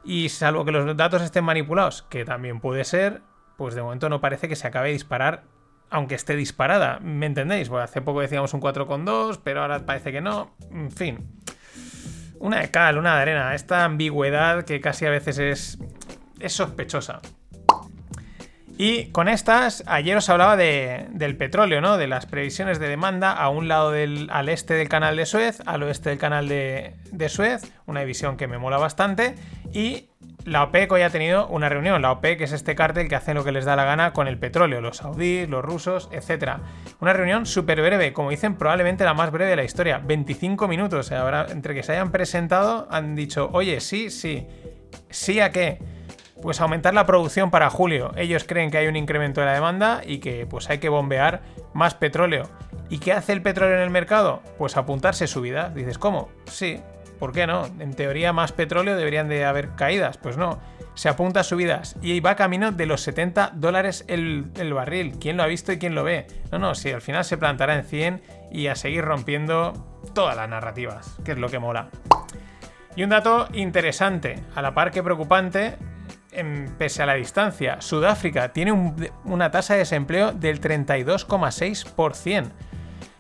[0.05, 3.23] Y salvo que los datos estén manipulados, que también puede ser,
[3.57, 5.45] pues de momento no parece que se acabe de disparar,
[5.89, 6.99] aunque esté disparada.
[7.01, 7.69] ¿Me entendéis?
[7.69, 10.55] Pues hace poco decíamos un 4,2, pero ahora parece que no.
[10.71, 11.41] En fin.
[12.39, 13.55] Una de cal, una de arena.
[13.55, 15.79] Esta ambigüedad que casi a veces es,
[16.41, 17.21] es sospechosa.
[18.79, 21.99] Y con estas, ayer os hablaba del petróleo, ¿no?
[21.99, 25.61] De las previsiones de demanda a un lado del, al este del canal de Suez,
[25.67, 29.35] al oeste del canal de, Suez, una división que me mola bastante.
[29.73, 30.09] Y
[30.45, 32.01] la OPEC hoy ha tenido una reunión.
[32.03, 34.39] La OPEC es este cártel que hace lo que les da la gana con el
[34.39, 36.55] petróleo, los saudíes, los rusos, etc.
[37.01, 39.99] Una reunión súper breve, como dicen, probablemente la más breve de la historia.
[39.99, 41.13] 25 minutos.
[41.13, 44.47] Ahora, entre que se hayan presentado, han dicho, oye, sí, sí.
[45.11, 45.79] ¿Sí a qué?
[46.43, 48.13] Pues aumentar la producción para julio.
[48.17, 51.43] Ellos creen que hay un incremento de la demanda y que pues hay que bombear
[51.73, 52.51] más petróleo.
[52.91, 54.43] ¿Y qué hace el petróleo en el mercado?
[54.59, 55.75] Pues apuntarse subidas.
[55.75, 56.29] Dices, ¿cómo?
[56.47, 56.81] Sí,
[57.19, 57.65] ¿por qué no?
[57.79, 60.19] En teoría más petróleo deberían de haber caídas.
[60.19, 60.59] Pues no,
[60.95, 65.19] se apunta a subidas y va camino de los 70 dólares el, el barril.
[65.19, 66.27] ¿Quién lo ha visto y quién lo ve?
[66.51, 69.73] No, no, si al final se plantará en 100 y a seguir rompiendo
[70.15, 71.89] todas las narrativas, que es lo que mola.
[72.95, 75.77] Y un dato interesante, a la par que preocupante,
[76.79, 78.73] pese a la distancia, Sudáfrica tiene
[79.25, 82.51] una tasa de desempleo del 32,6%.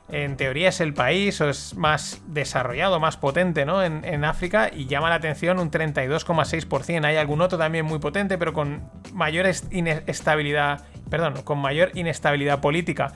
[0.08, 3.82] En teoría es el país o es más desarrollado, más potente ¿no?
[3.82, 7.04] en, África y llama la atención un 32,6%.
[7.06, 13.14] Hay algún otro también muy potente, pero con mayor inestabilidad, perdón, con mayor inestabilidad política.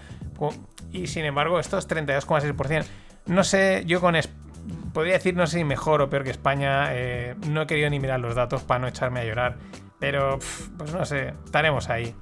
[0.91, 2.87] Y sin embargo, esto es 32,6%.
[3.27, 4.17] No sé, yo con
[4.95, 6.89] podría decir no sé si mejor o peor que España.
[6.93, 9.57] Eh, no he querido ni mirar los datos para no echarme a llorar.
[9.99, 10.39] Pero,
[10.77, 12.15] pues no sé, estaremos ahí.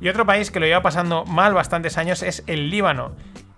[0.00, 3.14] Y otro país que lo lleva pasando mal bastantes años es el Líbano.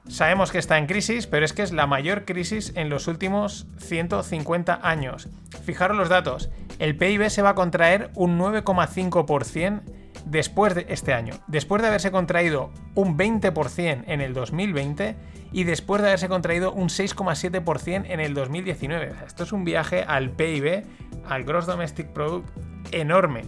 [0.09, 3.67] Sabemos que está en crisis, pero es que es la mayor crisis en los últimos
[3.79, 5.29] 150 años.
[5.65, 6.51] Fijaros los datos.
[6.79, 9.83] El PIB se va a contraer un 9,5%
[10.25, 11.35] después de este año.
[11.47, 15.17] Después de haberse contraído un 20% en el 2020
[15.53, 19.13] y después de haberse contraído un 6,7% en el 2019.
[19.27, 20.85] esto es un viaje al PIB,
[21.27, 22.49] al Gross Domestic Product,
[22.93, 23.45] enorme.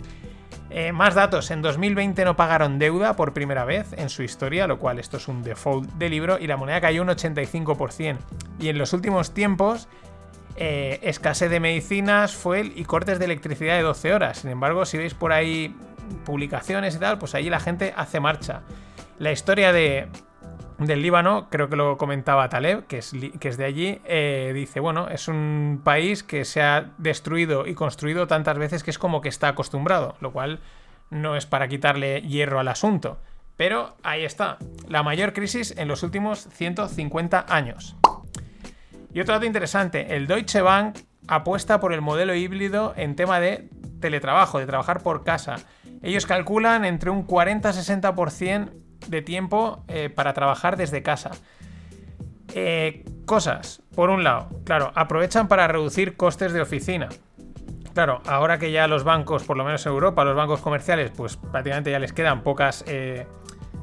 [0.71, 4.79] Eh, más datos, en 2020 no pagaron deuda por primera vez en su historia, lo
[4.79, 8.19] cual esto es un default de libro, y la moneda cayó un 85%.
[8.61, 9.89] Y en los últimos tiempos,
[10.57, 14.39] eh, escasez de medicinas, fuel y cortes de electricidad de 12 horas.
[14.39, 15.75] Sin embargo, si veis por ahí
[16.25, 18.63] publicaciones y tal, pues allí la gente hace marcha.
[19.19, 20.09] La historia de,
[20.87, 24.81] del Líbano, creo que lo comentaba Taleb, que es, que es de allí, eh, dice,
[24.81, 29.21] bueno, es un país que se ha destruido y construido tantas veces que es como
[29.21, 30.61] que está acostumbrado, lo cual
[31.11, 33.19] no es para quitarle hierro al asunto.
[33.59, 34.57] Pero ahí está,
[34.89, 37.97] la mayor crisis en los últimos 150 años.
[39.13, 43.69] Y otro dato interesante, el Deutsche Bank apuesta por el modelo híbrido en tema de
[44.01, 45.57] teletrabajo, de trabajar por casa.
[46.01, 48.71] Ellos calculan entre un 40-60%
[49.09, 51.31] de tiempo eh, para trabajar desde casa.
[52.55, 57.09] Eh, cosas, por un lado, claro, aprovechan para reducir costes de oficina.
[57.95, 61.37] Claro, ahora que ya los bancos, por lo menos en Europa, los bancos comerciales, pues
[61.37, 63.27] prácticamente ya les quedan pocas eh,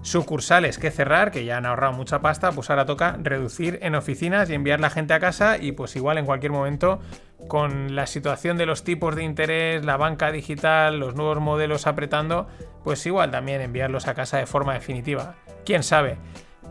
[0.07, 4.49] sucursales que cerrar, que ya han ahorrado mucha pasta, pues ahora toca reducir en oficinas
[4.49, 7.01] y enviar la gente a casa y pues igual en cualquier momento
[7.49, 12.47] con la situación de los tipos de interés, la banca digital, los nuevos modelos apretando,
[12.85, 15.35] pues igual también enviarlos a casa de forma definitiva.
[15.65, 16.17] ¿Quién sabe?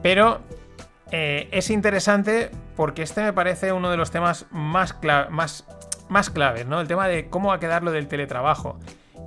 [0.02, 0.40] Pero
[1.10, 4.96] eh, es interesante porque este me parece uno de los temas más,
[5.30, 5.66] más,
[6.08, 6.80] más claves, ¿no?
[6.80, 8.78] El tema de cómo va a quedar lo del teletrabajo.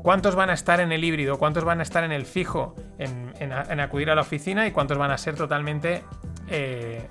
[0.03, 1.37] ¿Cuántos van a estar en el híbrido?
[1.37, 4.65] ¿Cuántos van a estar en el fijo, en, acudir a la oficina?
[4.65, 6.03] ¿Y cuántos van a ser totalmente,
[6.49, 7.05] eh,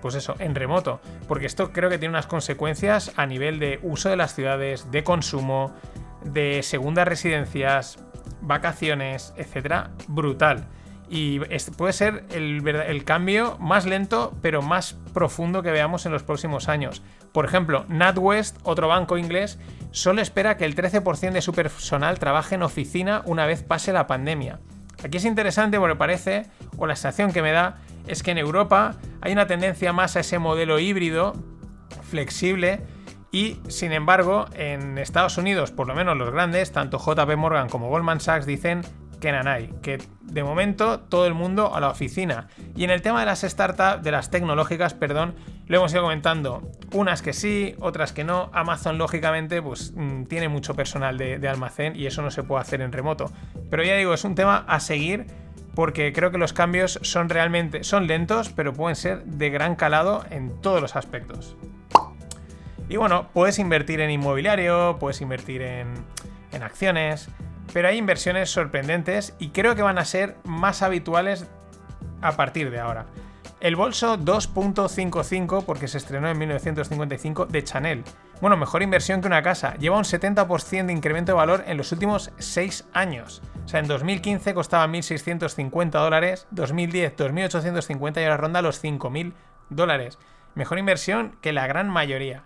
[0.00, 1.00] pues eso, en remoto?
[1.28, 5.04] Porque esto creo que tiene unas consecuencias a nivel de uso de las ciudades, de
[5.04, 5.74] consumo,
[6.24, 7.98] de segundas residencias,
[8.40, 10.68] vacaciones, etcétera, brutal.
[11.14, 11.40] Y
[11.76, 17.02] puede ser el, cambio más lento, pero más profundo que veamos en los próximos años.
[17.32, 19.58] Por ejemplo, NatWest, otro banco inglés,
[19.90, 24.06] solo espera que el 13% de su personal trabaje en oficina una vez pase la
[24.06, 24.60] pandemia.
[25.04, 26.46] Aquí es interesante porque parece,
[26.78, 30.20] o la sensación que me da, es que en Europa hay una tendencia más a
[30.20, 31.34] ese modelo híbrido,
[32.08, 32.80] flexible,
[33.30, 37.90] y sin embargo, en Estados Unidos, por lo menos los grandes, tanto JP Morgan como
[37.90, 38.80] Goldman Sachs dicen
[39.20, 39.98] que Nanay, que
[40.32, 42.48] de momento todo el mundo a la oficina.
[42.74, 45.34] Y en el tema de las startups, de las tecnológicas, perdón,
[45.66, 46.70] lo hemos ido comentando.
[46.92, 48.50] Unas que sí, otras que no.
[48.52, 52.80] Amazon, lógicamente, pues mm, tiene mucho personal de, almacén y eso no se puede hacer
[52.80, 53.30] en remoto.
[53.70, 55.26] Pero ya digo, es un tema a seguir
[55.74, 60.24] porque creo que los cambios son realmente son lentos, pero pueden ser de gran calado
[60.30, 61.56] en todos los aspectos.
[62.88, 65.94] Y bueno, puedes invertir en inmobiliario, puedes invertir en,
[66.52, 67.28] en acciones,
[67.72, 71.46] pero hay inversiones sorprendentes y creo que van a ser más habituales
[72.20, 73.06] a partir de ahora.
[73.60, 78.04] El bolso 2.55, porque se estrenó en 1955, de Chanel.
[78.40, 79.76] Bueno, mejor inversión que una casa.
[79.76, 83.40] Lleva un 70% de incremento de valor en los últimos 6 años.
[83.64, 89.32] O sea, en 2015 costaba 1.650 dólares, 2010 2.850 y ahora ronda los 5.000
[89.70, 90.18] dólares.
[90.56, 92.42] Mejor inversión que la gran mayoría.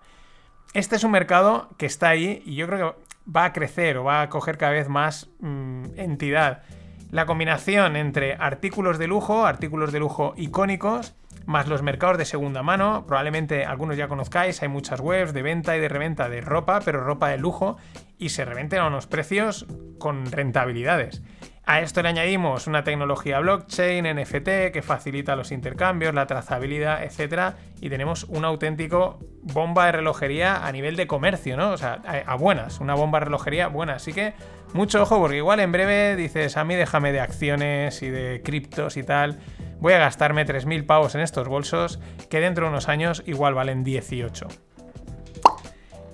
[0.75, 4.05] Este es un mercado que está ahí y yo creo que va a crecer o
[4.05, 6.63] va a coger cada vez más mm, entidad.
[7.11, 11.15] La combinación entre artículos de lujo, artículos de lujo icónicos,
[11.47, 15.77] más los mercados de segunda mano, probablemente algunos ya conozcáis, hay muchas webs de venta
[15.77, 17.77] y de reventa de ropa, pero ropa de lujo,
[18.19, 19.67] y se reventen a unos precios
[19.99, 21.23] con rentabilidades.
[21.69, 27.57] A esto le añadimos una tecnología blockchain, NFT, que facilita los intercambios, la trazabilidad, etc.
[27.81, 31.73] Y tenemos un auténtico bomba de relojería a nivel de comercio, ¿no?
[31.73, 33.95] O sea, a, buenas, una bomba de relojería buena.
[33.95, 34.35] Así que
[34.75, 38.97] mucho ojo, porque igual en breve dices, a mí déjame de acciones y de criptos
[38.97, 39.41] y tal.
[39.81, 41.99] Voy a gastarme 3.000 pavos en estos bolsos,
[42.31, 44.47] que dentro de unos años igual valen 18.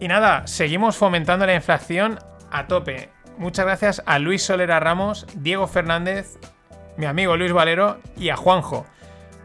[0.01, 2.19] Y nada, seguimos fomentando la inflación
[2.51, 6.39] a tope muchas gracias a Luis Solera Ramos, Diego Fernández,
[6.97, 8.87] mi amigo Luis Valero y a Juanjo.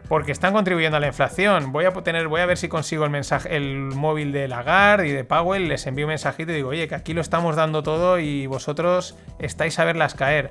[0.08, 1.70] Porque están contribuyendo a la inflación.
[1.70, 5.12] Voy a tener, voy a ver si consigo el mensaje, el móvil de Lagarde y
[5.12, 5.68] de Powell.
[5.68, 9.18] Les envío un mensajito y digo, oye, que aquí lo estamos dando todo y vosotros
[9.38, 10.50] estáis a verlas caer.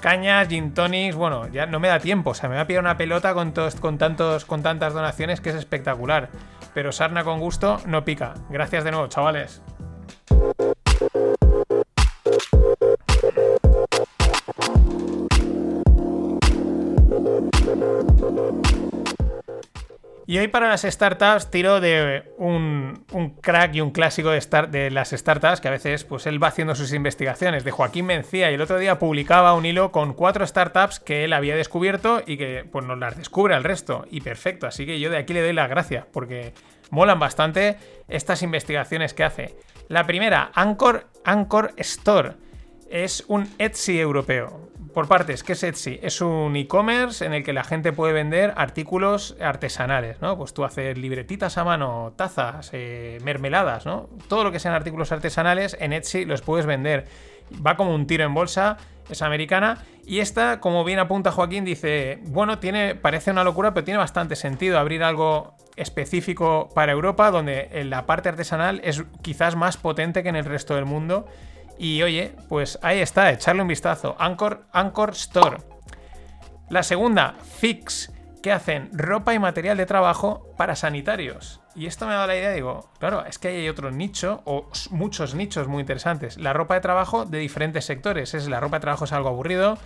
[0.00, 2.30] Cañas, gin tonics, bueno, ya no me da tiempo.
[2.30, 3.52] O sea, me va a pillar una pelota con,
[3.98, 6.28] tantos, con tantas donaciones que es espectacular.
[6.72, 8.34] Pero sarna con gusto no pica.
[8.48, 9.60] Gracias de nuevo, chavales.
[20.26, 23.04] Y hoy para las startups tiro de un,
[23.42, 26.94] crack y un clásico de, las startups que a veces pues él va haciendo sus
[26.94, 31.24] investigaciones, de Joaquín Mencía, y el otro día publicaba un hilo con cuatro startups que
[31.24, 34.06] él había descubierto y que pues nos las descubre al resto.
[34.10, 36.54] Y perfecto, así que yo de aquí le doy las gracias porque
[36.90, 37.76] molan bastante
[38.08, 39.56] estas investigaciones que hace.
[39.88, 42.32] La primera, Anchor, Anchor Store,
[42.88, 45.98] es un Etsy europeo por partes, ¿qué es Etsy?
[46.02, 50.38] Es un e-commerce en el que la gente puede vender artículos artesanales, ¿no?
[50.38, 54.08] Pues tú haces libretitas a mano, tazas, eh, mermeladas, ¿no?
[54.28, 57.06] Todo lo que sean artículos artesanales en Etsy los puedes vender.
[57.54, 58.78] Va como un tiro en bolsa.
[59.10, 59.84] es americana.
[60.06, 64.36] Y esta, como bien apunta Joaquín, dice, bueno, tiene, parece una locura, pero tiene bastante
[64.36, 70.28] sentido abrir algo específico para Europa, donde la parte artesanal es quizás más potente que
[70.28, 71.26] en el resto del mundo.
[71.78, 74.16] Y oye, pues ahí está, echarle un vistazo.
[74.18, 75.58] Anchor, Anchor Store.
[76.70, 81.60] La segunda, Fix, que hacen ropa y material de trabajo para sanitarios.
[81.74, 84.70] Y esto me ha dado la idea, digo, claro, es que hay otro nicho, o
[84.90, 86.38] muchos nichos muy interesantes.
[86.38, 88.34] La ropa de trabajo de diferentes sectores.
[88.34, 89.76] Es, la ropa de trabajo es algo aburrido.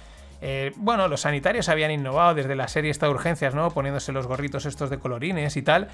[0.41, 3.71] Eh, bueno, los sanitarios habían innovado desde la serie esta de urgencias, ¿no?
[3.71, 5.89] Poniéndose los gorritos estos de colorines y tal.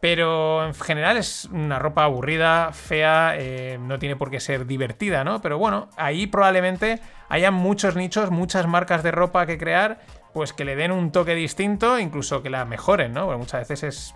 [0.00, 5.24] Pero en general es una ropa aburrida, fea, eh, no tiene por qué ser divertida,
[5.24, 5.42] ¿no?
[5.42, 10.00] Pero bueno, ahí probablemente haya muchos nichos, muchas marcas de ropa que crear,
[10.32, 13.26] pues que le den un toque distinto, incluso que la mejoren, ¿no?
[13.26, 14.14] Porque muchas veces es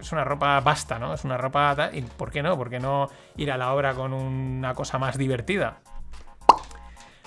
[0.00, 1.14] es una ropa basta, ¿no?
[1.14, 1.90] Es una ropa...
[1.92, 2.56] ¿Y por qué no?
[2.56, 5.78] ¿Por qué no ir a la obra con una cosa más divertida?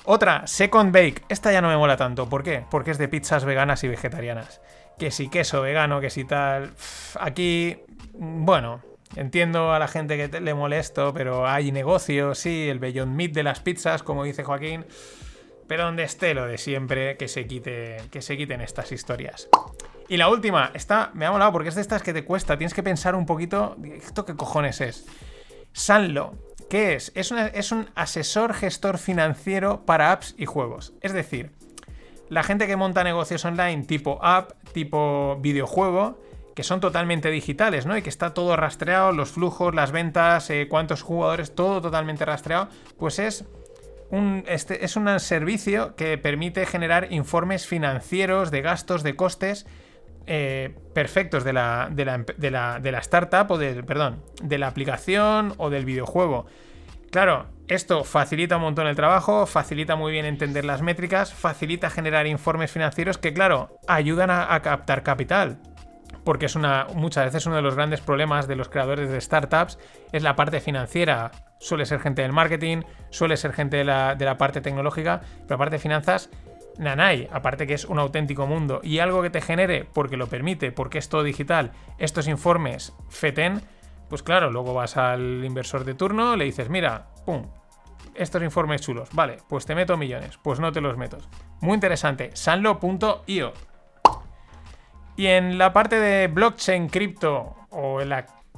[0.06, 1.24] Otra, Second Bake.
[1.28, 2.30] Esta ya no me mola tanto.
[2.30, 2.66] ¿Por qué?
[2.70, 4.62] Porque es de pizzas veganas y vegetarianas.
[4.98, 6.72] Que si queso vegano, que si tal...
[7.20, 7.78] Aquí,
[8.14, 8.82] bueno,
[9.16, 13.44] entiendo a la gente que le molesto, pero hay negocio, sí, el Beyond Meat de
[13.44, 14.86] las pizzas, como dice Joaquín.
[15.68, 19.50] Pero donde esté lo de siempre, que se, quite, que se quiten estas historias.
[20.08, 22.74] Y la última, esta me ha molado porque es de estas que te cuesta, tienes
[22.74, 25.06] que pensar un poquito, ¿esto qué cojones es?
[25.74, 26.36] Sanlo,
[26.70, 26.94] ¿qué?
[26.94, 30.94] Es, es un asesor gestor financiero para apps y juegos.
[31.02, 31.52] Es decir,
[32.30, 36.20] la gente que monta negocios online tipo app, tipo videojuego,
[36.56, 37.96] que son totalmente digitales, ¿no?
[37.96, 42.70] Y que está todo rastreado, los flujos, las ventas, eh, cuántos jugadores, todo totalmente rastreado,
[42.98, 43.46] pues es
[44.10, 49.68] un, este, es un servicio que permite generar informes financieros de gastos, de costes,
[50.26, 52.06] eh, perfectos de la, de,
[52.52, 56.48] la, startup o del, perdón, de la aplicación o del videojuego.
[57.12, 62.26] Claro, esto facilita un montón el trabajo, facilita muy bien entender las métricas, facilita generar
[62.26, 65.58] informes financieros que, claro, ayudan a, captar capital.
[66.24, 69.78] Porque es una, muchas veces uno de los grandes problemas de los creadores de startups
[70.12, 71.32] es la parte financiera.
[71.60, 75.56] Suele ser gente del marketing, suele ser gente de la, de la parte tecnológica, pero
[75.56, 76.30] la parte de finanzas
[76.78, 80.72] Nanai, aparte que es un auténtico mundo y algo que te genere porque lo permite,
[80.72, 83.62] porque es todo digital, estos informes FETEN,
[84.10, 87.48] pues claro, luego vas al inversor de turno, le dices, mira, pum,
[88.18, 91.18] estos informes chulos, vale, pues te meto millones, pues no te los meto.
[91.62, 93.54] Muy interesante, sanlo.io.
[95.16, 98.14] Y en la parte de blockchain, cripto o el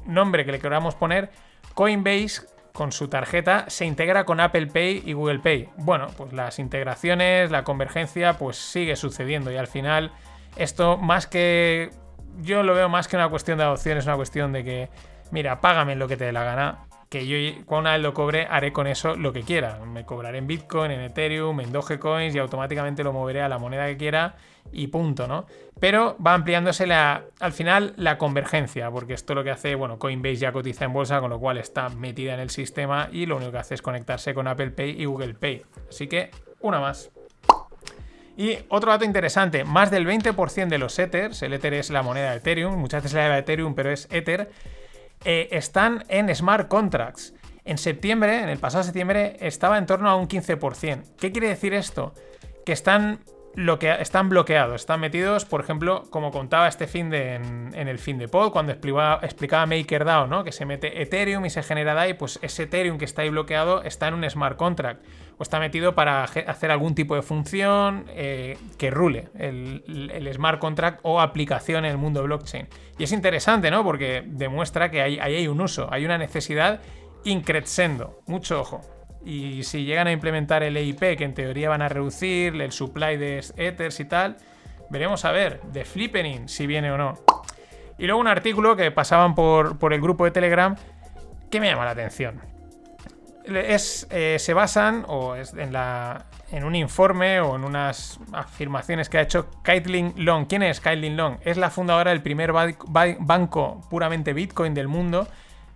[0.06, 1.32] nombre que le queramos poner,
[1.74, 2.42] Coinbase
[2.74, 5.70] con su tarjeta se integra con Apple Pay y Google Pay.
[5.78, 10.12] Bueno, pues las integraciones, la convergencia, pues sigue sucediendo y al final
[10.56, 11.92] esto más que...
[12.42, 14.90] Yo lo veo más que una cuestión de adopción, es una cuestión de que,
[15.32, 18.72] mira, págame lo que te dé la gana, que yo una vez lo cobre haré
[18.72, 19.80] con eso lo que quiera.
[19.84, 23.88] Me cobraré en Bitcoin, en Ethereum, en Dogecoins y automáticamente lo moveré a la moneda
[23.88, 24.36] que quiera
[24.72, 25.48] y punto, ¿no?
[25.80, 30.36] Pero va ampliándose la, al final la convergencia, porque esto lo que hace, bueno, Coinbase
[30.36, 33.54] ya cotiza en bolsa, con lo cual está metida en el sistema y lo único
[33.54, 35.64] que hace es conectarse con Apple Pay y Google Pay.
[35.90, 37.10] Así que, una más.
[38.38, 42.32] Y otro dato interesante, más del 20% de los Ethers, el Ether es la moneda
[42.32, 44.50] de Ethereum, muchas veces se llama Ethereum, pero es Ether,
[45.24, 47.34] eh, están en smart contracts.
[47.66, 51.04] En septiembre, en el pasado septiembre, estaba en torno a un 15%.
[51.18, 52.14] ¿Qué quiere decir esto?
[52.66, 53.20] Que están
[53.56, 58.00] lo que están bloqueados, están metidos, por ejemplo, como contaba este fin de en, el
[58.00, 60.44] fin de pod, cuando explicaba, explicaba MakerDAO, ¿no?
[60.44, 63.84] Que se mete Ethereum y se genera DAI, pues ese Ethereum que está ahí bloqueado
[63.84, 65.04] está en un smart contract
[65.38, 71.00] o está metido para hacer algún tipo de función eh, que rule el, smart contract
[71.04, 72.68] o aplicación en el mundo blockchain.
[72.98, 73.84] Y es interesante, ¿no?
[73.84, 76.82] Porque demuestra que ahí hay un uso, hay una necesidad
[77.24, 78.22] increciendo.
[78.28, 78.99] Mucho ojo.
[79.26, 83.18] Y si llegan a implementar el EIP, que en teoría van a reducir el supply
[83.18, 84.38] de Ethers y tal,
[84.90, 87.20] veremos a ver, de Flippening, si viene o no.
[87.98, 90.76] Y luego un artículo que pasaban por, el grupo de Telegram
[91.52, 92.42] que me llama la atención.
[93.46, 99.10] Es, eh, se basan o es en, la, en un informe o en unas afirmaciones
[99.10, 100.46] que ha hecho Caitlin Long.
[100.48, 101.38] ¿Quién es Caitlin Long?
[101.42, 105.28] Es la fundadora del primer banco puramente Bitcoin del mundo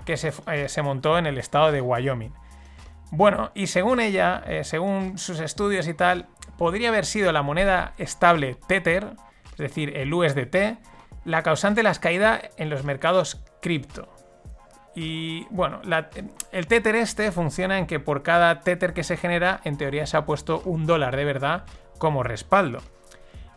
[0.05, 2.31] que se, eh, se montó en el estado de Wyoming.
[3.15, 6.25] Bueno, y según ella, eh, según sus estudios y tal,
[6.57, 9.13] podría haber sido la moneda estable Tether,
[9.51, 10.79] es decir, el USDT,
[11.23, 14.09] la causante de las caídas en los mercados cripto.
[14.95, 15.79] Y bueno,
[16.51, 20.17] el Tether este funciona en que por cada Tether que se genera, en teoría se
[20.17, 21.65] ha puesto un dólar de verdad
[21.99, 22.79] como respaldo.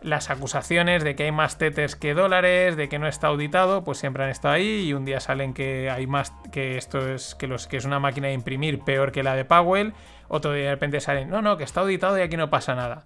[0.01, 3.97] Las acusaciones de que hay más tethers que dólares, de que no está auditado, pues
[3.97, 7.47] siempre han estado ahí y un día salen que hay más que esto es que
[7.47, 9.93] los que es una máquina de imprimir peor que la de Powell,
[10.27, 13.05] otro día de repente salen, no, no, que está auditado y aquí no pasa nada.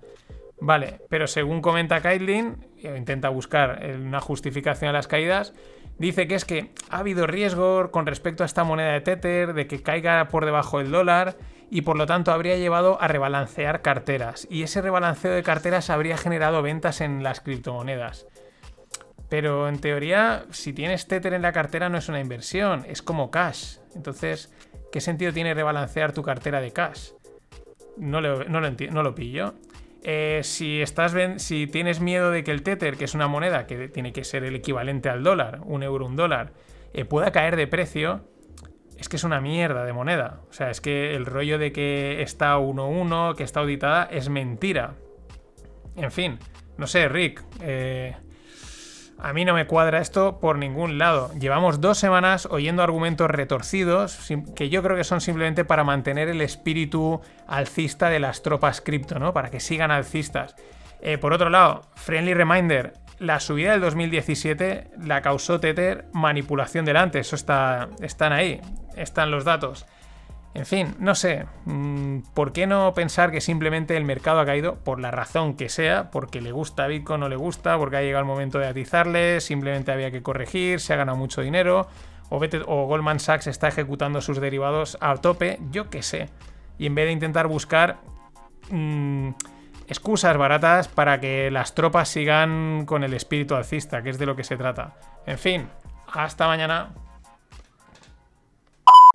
[0.60, 5.56] Vale, pero según comenta Kaitlin, intenta buscar una justificación a las caídas,
[5.98, 9.66] dice que es que ha habido riesgo con respecto a esta moneda de Tether, de
[9.66, 11.36] que caiga por debajo del dólar
[11.72, 14.46] y por lo tanto habría llevado a rebalancear carteras.
[14.52, 18.28] Y ese rebalanceo de carteras habría generado ventas en las criptomonedas.
[19.30, 23.32] Pero en teoría, si tienes Tether en la cartera no es una inversión, es como
[23.32, 23.78] cash.
[23.96, 24.54] Entonces,
[24.92, 27.12] ¿qué sentido tiene rebalancear tu cartera de cash?
[27.96, 29.54] No lo, no no lo pillo.
[30.04, 33.88] Eh, si, estás si tienes miedo de que el Tether, que es una moneda que
[33.88, 36.52] tiene que ser el equivalente al dólar, un euro, un dólar,
[36.94, 38.26] eh, pueda caer de precio,
[39.02, 40.42] es que es una mierda de moneda.
[40.50, 44.94] O sea, es que el rollo de que está 1-1, que está auditada, es mentira.
[45.96, 46.40] En fin,
[46.78, 47.44] no sé, Rick.
[47.62, 48.16] Eh,
[49.18, 51.32] a mí no me cuadra esto por ningún lado.
[51.40, 54.20] Llevamos dos semanas oyendo argumentos retorcidos
[54.56, 59.20] que yo creo que son simplemente para mantener el espíritu alcista de las tropas cripto,
[59.20, 59.34] ¿no?
[59.34, 60.56] Para que sigan alcistas.
[61.02, 67.20] Eh, por otro lado, friendly reminder, la subida del 2017 la causó Tether manipulación delante.
[67.20, 68.62] Eso está, están ahí
[68.96, 69.86] están los datos.
[70.54, 74.76] En fin, no sé, mm, ¿por qué no pensar que simplemente el mercado ha caído
[74.76, 76.12] por la razón que sea?
[76.12, 79.40] Porque le gusta Bitcoin o no le gusta, porque ha llegado el momento de atizarle,
[79.40, 81.88] simplemente había que corregir, se ha ganado mucho dinero,
[82.30, 86.30] o, o Goldman Sachs está ejecutando sus derivados a tope, yo qué sé.
[86.78, 88.00] Y en vez de intentar buscar
[88.72, 89.30] mm,
[89.88, 94.36] excusas baratas para que las tropas sigan con el espíritu alcista, que es de lo
[94.36, 94.96] que se trata.
[95.26, 95.70] En fin,
[96.08, 96.94] hasta mañana.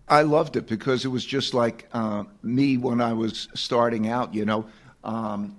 [0.08, 4.34] I loved it because it was just like uh, me when I was starting out,
[4.34, 4.66] you know,
[5.02, 5.56] um,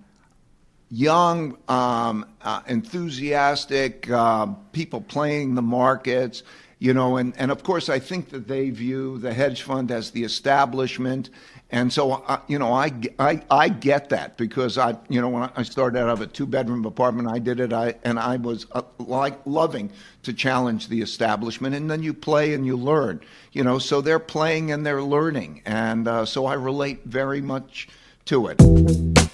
[0.89, 6.43] young, um, uh, enthusiastic uh, people playing the markets,
[6.79, 10.11] you know, and, and of course, I think that they view the hedge fund as
[10.11, 11.29] the establishment
[11.69, 15.49] and so, uh, you know, I, I, I get that because I, you know, when
[15.55, 17.73] I started out of a two bedroom apartment, I did it.
[17.73, 19.91] I, and I was uh, like loving
[20.23, 21.75] to challenge the establishment.
[21.75, 23.19] And then you play and you learn,
[23.51, 25.61] you know, so they're playing and they're learning.
[25.65, 27.89] And uh, so I relate very much
[28.25, 29.26] to it.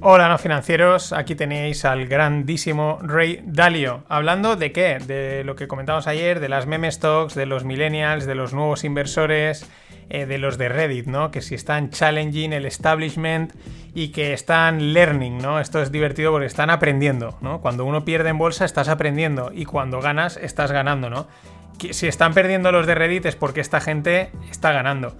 [0.00, 4.04] Hola no financieros, aquí tenéis al grandísimo Ray Dalio.
[4.08, 4.98] ¿Hablando de qué?
[5.04, 8.84] De lo que comentamos ayer, de las meme stocks, de los millennials, de los nuevos
[8.84, 9.68] inversores,
[10.08, 11.32] eh, de los de Reddit, ¿no?
[11.32, 13.52] Que si están challenging el establishment
[13.92, 15.58] y que están learning, ¿no?
[15.58, 17.60] Esto es divertido porque están aprendiendo, ¿no?
[17.60, 21.26] Cuando uno pierde en bolsa estás aprendiendo y cuando ganas estás ganando, ¿no?
[21.90, 25.16] Si están perdiendo los de Reddit es porque esta gente está ganando.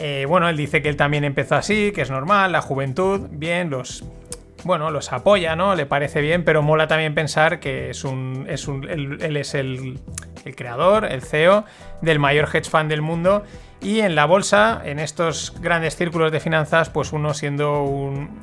[0.00, 3.70] Eh, bueno, él dice que él también empezó así, que es normal, la juventud, bien,
[3.70, 4.04] los.
[4.64, 5.76] Bueno, los apoya, ¿no?
[5.76, 8.46] Le parece bien, pero mola también pensar que es un.
[8.48, 9.98] Es un él, es el,
[10.44, 11.64] el, creador, el CEO
[12.02, 13.44] del mayor hedge fund del mundo.
[13.80, 18.40] Y en la bolsa, en estos grandes círculos de finanzas, pues uno siendo un.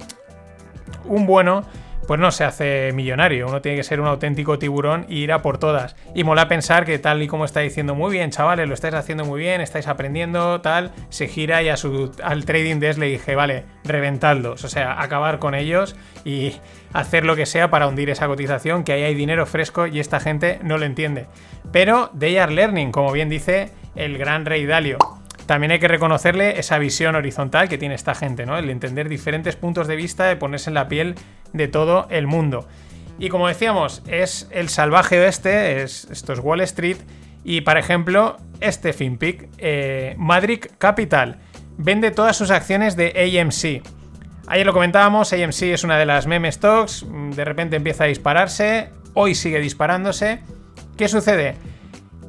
[1.05, 1.65] un bueno
[2.07, 3.47] pues no se hace millonario.
[3.47, 5.95] Uno tiene que ser un auténtico tiburón y ir a por todas.
[6.13, 9.25] Y mola pensar que tal y como está diciendo, muy bien, chavales, lo estáis haciendo
[9.25, 13.35] muy bien, estáis aprendiendo, tal, se gira y a su, al trading desk le dije,
[13.35, 16.53] vale, reventadlos, o sea, acabar con ellos y
[16.93, 20.19] hacer lo que sea para hundir esa cotización, que ahí hay dinero fresco y esta
[20.19, 21.27] gente no lo entiende.
[21.71, 24.97] Pero they are learning, como bien dice el gran rey Dalio
[25.45, 28.57] también hay que reconocerle esa visión horizontal que tiene esta gente, ¿no?
[28.57, 31.15] El entender diferentes puntos de vista, de ponerse en la piel
[31.53, 32.67] de todo el mundo.
[33.19, 36.97] Y como decíamos, es el salvaje oeste, es, esto es Wall Street.
[37.43, 41.37] Y por ejemplo, este FinPic, eh, Madrid Capital,
[41.77, 43.87] vende todas sus acciones de AMC.
[44.47, 48.89] Ayer lo comentábamos, AMC es una de las meme stocks, de repente empieza a dispararse,
[49.13, 50.39] hoy sigue disparándose.
[50.97, 51.55] ¿Qué sucede?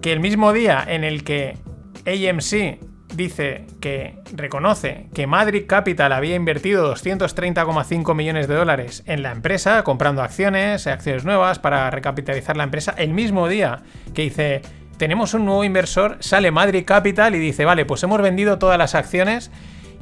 [0.03, 1.59] Que el mismo día en el que
[2.07, 2.79] AMC
[3.17, 9.83] dice que reconoce que Madrid Capital había invertido 230,5 millones de dólares en la empresa,
[9.83, 13.83] comprando acciones, acciones nuevas para recapitalizar la empresa, el mismo día
[14.15, 14.63] que dice,
[14.99, 18.95] tenemos un nuevo inversor, sale Madrid Capital y dice, vale, pues hemos vendido todas las
[18.95, 19.51] acciones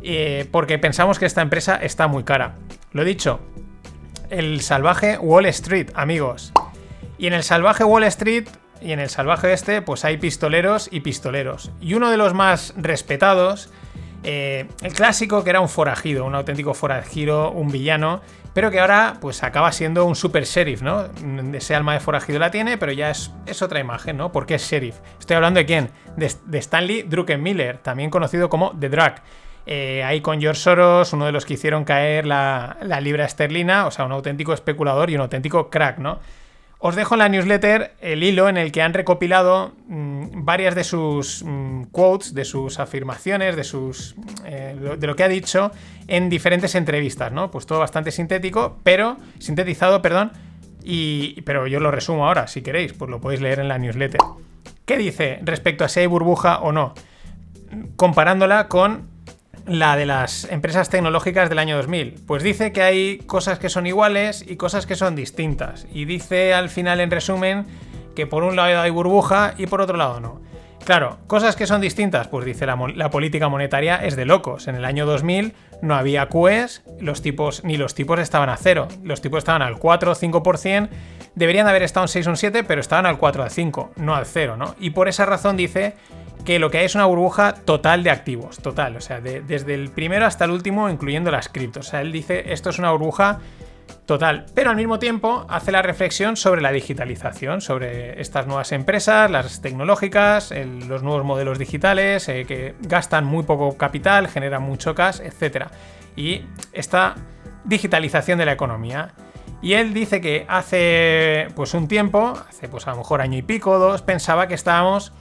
[0.02, 2.56] eh, porque pensamos que esta empresa está muy cara.
[2.92, 3.40] Lo dicho,
[4.30, 6.52] el salvaje Wall Street, amigos.
[7.18, 8.48] Y en el salvaje Wall Street
[8.84, 11.70] y en el salvaje este, pues hay pistoleros y pistoleros.
[11.80, 13.70] Y uno de los más respetados,
[14.22, 18.20] eh, el clásico que era un forajido, un auténtico forajido, un villano,
[18.52, 21.06] pero que ahora pues acaba siendo un super sheriff, ¿no?
[21.54, 24.32] Ese alma de forajido la tiene, pero ya es, es otra imagen, ¿no?
[24.32, 24.96] Porque es sheriff.
[25.18, 25.90] Estoy hablando de quién?
[26.16, 29.22] De, Stanley Druckenmiller, también conocido como The Drag.
[29.66, 33.86] eh, ahí con George Soros, uno de los que hicieron caer la, la libra esterlina,
[33.86, 36.20] o sea, un auténtico especulador y un auténtico crack, ¿no?
[36.86, 40.84] Os dejo en la newsletter el hilo en el que han recopilado mm, varias de
[40.84, 44.14] sus mm, quotes, de sus afirmaciones, de sus
[44.44, 45.70] eh, lo- de lo que ha dicho
[46.08, 47.50] en diferentes entrevistas, ¿no?
[47.50, 50.32] Pues todo bastante sintético, pero sintetizado, perdón,
[50.82, 54.20] y pero yo lo resumo ahora, si queréis, pues lo podéis leer en la newsletter.
[54.84, 56.92] ¿Qué dice respecto a si hay burbuja o no?
[57.96, 59.08] Comparándola con
[59.66, 62.22] la de las empresas tecnológicas del año 2000.
[62.26, 65.86] Pues dice que hay cosas que son iguales y cosas que son distintas.
[65.92, 67.66] Y dice al final, en resumen,
[68.14, 70.40] que por un lado hay burbuja y por otro lado no.
[70.84, 74.68] Claro, cosas que son distintas, pues dice la, política monetaria es de locos.
[74.68, 75.54] En el año 2000
[75.84, 78.88] no había QEs, los tipos, ni los tipos estaban a cero.
[79.02, 80.88] Los tipos estaban al 4 o 5%,
[81.34, 83.50] deberían de haber estado en 6 o un 7, pero estaban al 4 o al
[83.50, 84.74] 5, no al 0, ¿no?
[84.80, 85.94] Y por esa razón dice
[86.44, 89.74] que lo que hay es una burbuja total de activos, total, o sea, de- desde
[89.74, 91.86] el primero hasta el último, incluyendo las criptos.
[91.88, 93.38] O sea, él dice, esto es una burbuja
[94.06, 99.30] total, pero al mismo tiempo hace la reflexión sobre la digitalización, sobre estas nuevas empresas,
[99.30, 100.52] las tecnológicas,
[100.86, 105.68] los nuevos modelos digitales, eh, que gastan muy poco capital, generan mucho cash, etc.
[106.16, 107.14] Y esta
[107.64, 109.12] digitalización de la economía.
[109.62, 113.42] Y él dice que hace pues un tiempo, hace pues a lo mejor año y
[113.42, 115.12] pico, dos, pensaba que estábamos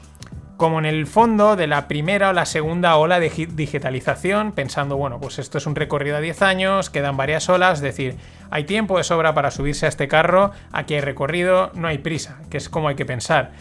[0.63, 4.95] como en el fondo de la primera o la segunda ola de gi- digitalización, pensando,
[4.95, 8.15] bueno, pues esto es un recorrido a 10 años, quedan varias olas, es decir,
[8.49, 12.37] hay tiempo de sobra para subirse a este carro, aquí hay recorrido, no hay prisa,
[12.49, 13.51] que es como hay que pensar.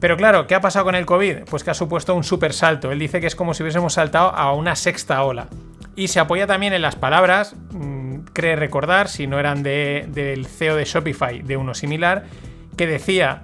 [0.00, 1.44] Pero claro, ¿qué ha pasado con el COVID?
[1.48, 2.90] Pues que ha supuesto un super salto.
[2.90, 5.46] Él dice que es como si hubiésemos saltado a una sexta ola.
[5.94, 10.46] Y se apoya también en las palabras, mm, cree recordar, si no eran de- del
[10.46, 12.24] CEO de Shopify, de uno similar,
[12.76, 13.42] que decía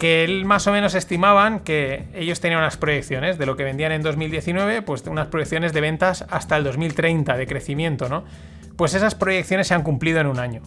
[0.00, 3.92] que él más o menos estimaban que ellos tenían unas proyecciones de lo que vendían
[3.92, 8.24] en 2019, pues unas proyecciones de ventas hasta el 2030 de crecimiento, ¿no?
[8.76, 10.62] Pues esas proyecciones se han cumplido en un año.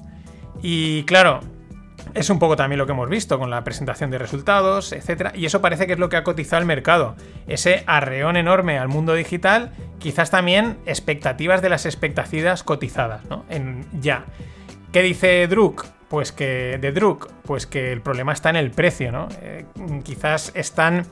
[0.62, 1.40] Y claro,
[2.14, 5.48] es un poco también lo que hemos visto con la presentación de resultados, etcétera, y
[5.48, 7.16] eso parece que es lo que ha cotizado el mercado.
[7.48, 13.46] Ese arreón enorme al mundo digital, quizás también expectativas de las expectativas cotizadas, ¿no?
[13.50, 14.26] En ya.
[14.92, 15.88] ¿Qué dice Druk?
[16.14, 19.30] Pues que de Druk, pues que el problema está en el precio, ¿no?
[19.41, 19.66] Eh,
[20.03, 21.07] quizás están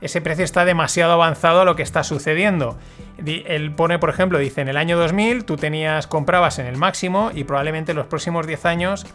[0.00, 2.76] ese precio está demasiado avanzado a lo que está sucediendo.
[3.16, 6.76] Di- Él pone, por ejemplo, dice, en el año 2000 tú tenías, comprabas en el
[6.76, 9.06] máximo y probablemente en los próximos 10 años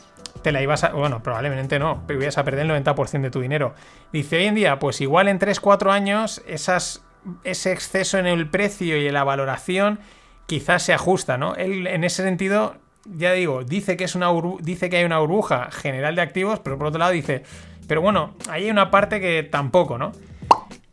[0.41, 3.41] te la ibas a, bueno, probablemente no, pero ibas a perder el 90% de tu
[3.41, 3.73] dinero.
[4.13, 7.03] Dice, hoy en día, pues igual en 3-4 años esas,
[7.43, 9.99] ese exceso en el precio y en la valoración
[10.47, 11.55] quizás se ajusta, ¿no?
[11.55, 12.77] Él, en ese sentido,
[13.15, 14.29] ya digo, dice que, es una
[14.61, 17.43] dice que hay una burbuja general de activos, pero por otro lado dice,
[17.87, 20.11] pero bueno, ahí hay una parte que tampoco, ¿no?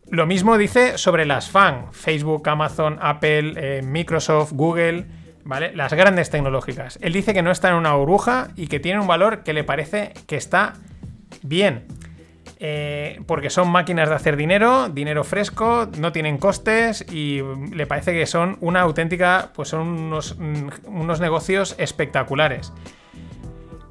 [0.08, 5.06] Lo mismo dice sobre las FAN, Facebook, Amazon, Apple, eh, Microsoft, Google,
[5.44, 5.74] ¿vale?
[5.74, 6.98] Las grandes tecnológicas.
[7.02, 9.64] Él dice que no están en una burbuja y que tienen un valor que le
[9.64, 10.74] parece que está
[11.42, 11.86] bien.
[12.58, 17.42] Eh, porque son máquinas de hacer dinero, dinero fresco, no tienen costes y
[17.74, 22.72] le parece que son una auténtica, pues son unos, mm, unos negocios espectaculares.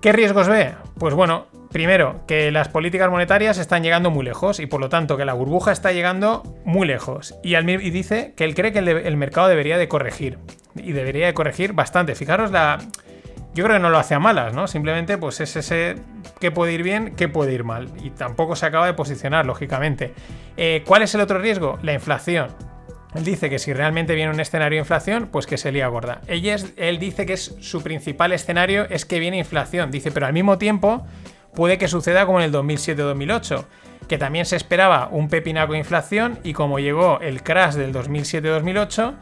[0.02, 0.74] ¿Qué riesgos ve?
[0.98, 5.18] Pues bueno, primero, que las políticas monetarias están llegando muy lejos y por lo tanto
[5.18, 7.36] que la burbuja está llegando muy lejos.
[7.44, 10.40] Y, al y dice que él cree que el mercado debería de corregir.
[10.76, 12.16] Y debería de corregir bastante.
[12.16, 12.80] Fijaros la...
[13.56, 14.68] Yo creo que no lo hace a malas, ¿no?
[14.68, 15.96] Simplemente pues es ese
[16.42, 17.88] que puede ir bien, que puede ir mal.
[18.04, 20.14] Y tampoco se acaba de posicionar, lógicamente.
[20.58, 21.80] Eh, ¿Cuál es el otro riesgo?
[21.82, 22.50] La inflación.
[23.16, 26.20] Él dice que si realmente viene un escenario de inflación, pues que se lía gorda.
[26.28, 29.90] Ella él dice que es su principal escenario es que viene inflación.
[29.90, 31.08] Dice, pero al mismo tiempo
[31.54, 33.64] puede que suceda como en el 2007-2008,
[34.10, 39.14] que también se esperaba un pepinaco de inflación y como llegó el crash del 2007-2008,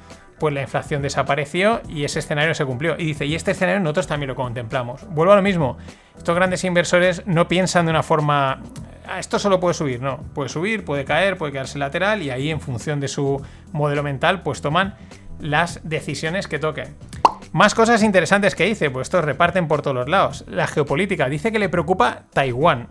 [0.43, 2.95] pues la inflación desapareció y ese escenario se cumplió.
[2.99, 5.07] Y dice, y este escenario nosotros también lo contemplamos.
[5.07, 5.77] Vuelvo a lo mismo,
[6.17, 8.61] estos grandes inversores no piensan de una forma,
[9.07, 12.49] "Ah, esto solo puede subir, no, puede subir, puede caer, puede quedarse lateral y ahí
[12.49, 13.41] en función de su
[13.71, 14.95] modelo mental pues toman
[15.39, 16.93] las decisiones que toquen.
[17.53, 20.43] Más cosas interesantes que dice, pues estos reparten por todos los lados.
[20.49, 22.89] La geopolítica, dice que le preocupa Taiwán.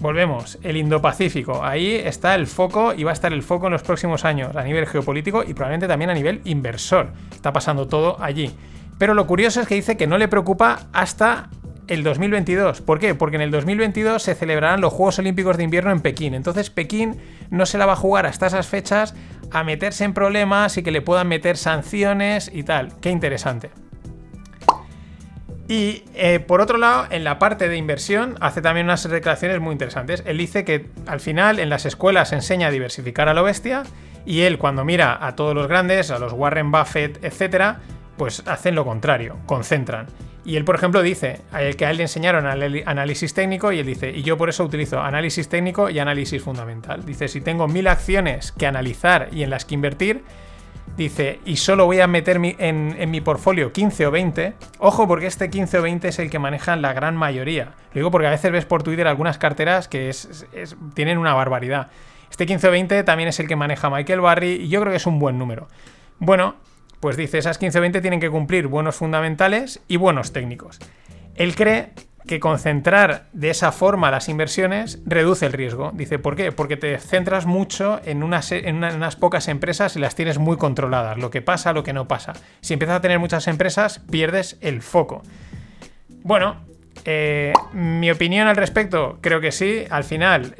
[0.00, 1.64] Volvemos, el Indo-Pacífico.
[1.64, 4.62] Ahí está el foco y va a estar el foco en los próximos años a
[4.62, 7.10] nivel geopolítico y probablemente también a nivel inversor.
[7.32, 8.52] Está pasando todo allí.
[8.98, 11.50] Pero lo curioso es que dice que no le preocupa hasta
[11.88, 12.80] el 2022.
[12.80, 13.16] ¿Por qué?
[13.16, 16.34] Porque en el 2022 se celebrarán los Juegos Olímpicos de Invierno en Pekín.
[16.34, 17.16] Entonces Pekín
[17.50, 19.14] no se la va a jugar hasta esas fechas
[19.50, 22.92] a meterse en problemas y que le puedan meter sanciones y tal.
[23.00, 23.70] Qué interesante.
[25.68, 29.72] Y eh, por otro lado, en la parte de inversión, hace también unas declaraciones muy
[29.72, 30.22] interesantes.
[30.26, 33.82] Él dice que al final en las escuelas se enseña a diversificar a lo bestia
[34.24, 37.80] Y él, cuando mira a todos los grandes, a los Warren Buffett, etcétera,
[38.16, 40.06] pues hacen lo contrario, concentran.
[40.44, 41.42] Y él, por ejemplo, dice
[41.76, 45.00] que a él le enseñaron análisis técnico y él dice, y yo por eso utilizo
[45.00, 47.04] análisis técnico y análisis fundamental.
[47.04, 50.24] Dice, si tengo mil acciones que analizar y en las que invertir,
[50.98, 55.48] dice, y solo voy a meter en, mi portfolio 15 o 20, ojo porque este
[55.48, 57.72] 15 o 20 es el que manejan la gran mayoría.
[57.92, 60.10] Lo digo porque a veces ves por Twitter algunas carteras que
[60.94, 61.88] tienen una barbaridad.
[62.30, 64.96] Este 15 o 20 también es el que maneja Michael Barry y yo creo que
[64.96, 65.68] es un buen número.
[66.18, 66.56] Bueno,
[66.98, 70.80] pues dice, esas 15 o 20 tienen que cumplir buenos fundamentales y buenos técnicos.
[71.36, 71.92] Él cree
[72.28, 75.90] que concentrar de esa forma las inversiones reduce el riesgo.
[75.92, 76.52] Dice, ¿por qué?
[76.52, 81.18] Porque te centras mucho en unas, en unas pocas empresas y las tienes muy controladas,
[81.18, 82.34] lo que pasa, lo que no pasa.
[82.60, 85.22] Si empiezas a tener muchas empresas, pierdes el foco.
[86.22, 86.68] Bueno,
[87.04, 89.84] eh, mi opinión al respecto, creo que sí.
[89.90, 90.54] Al final,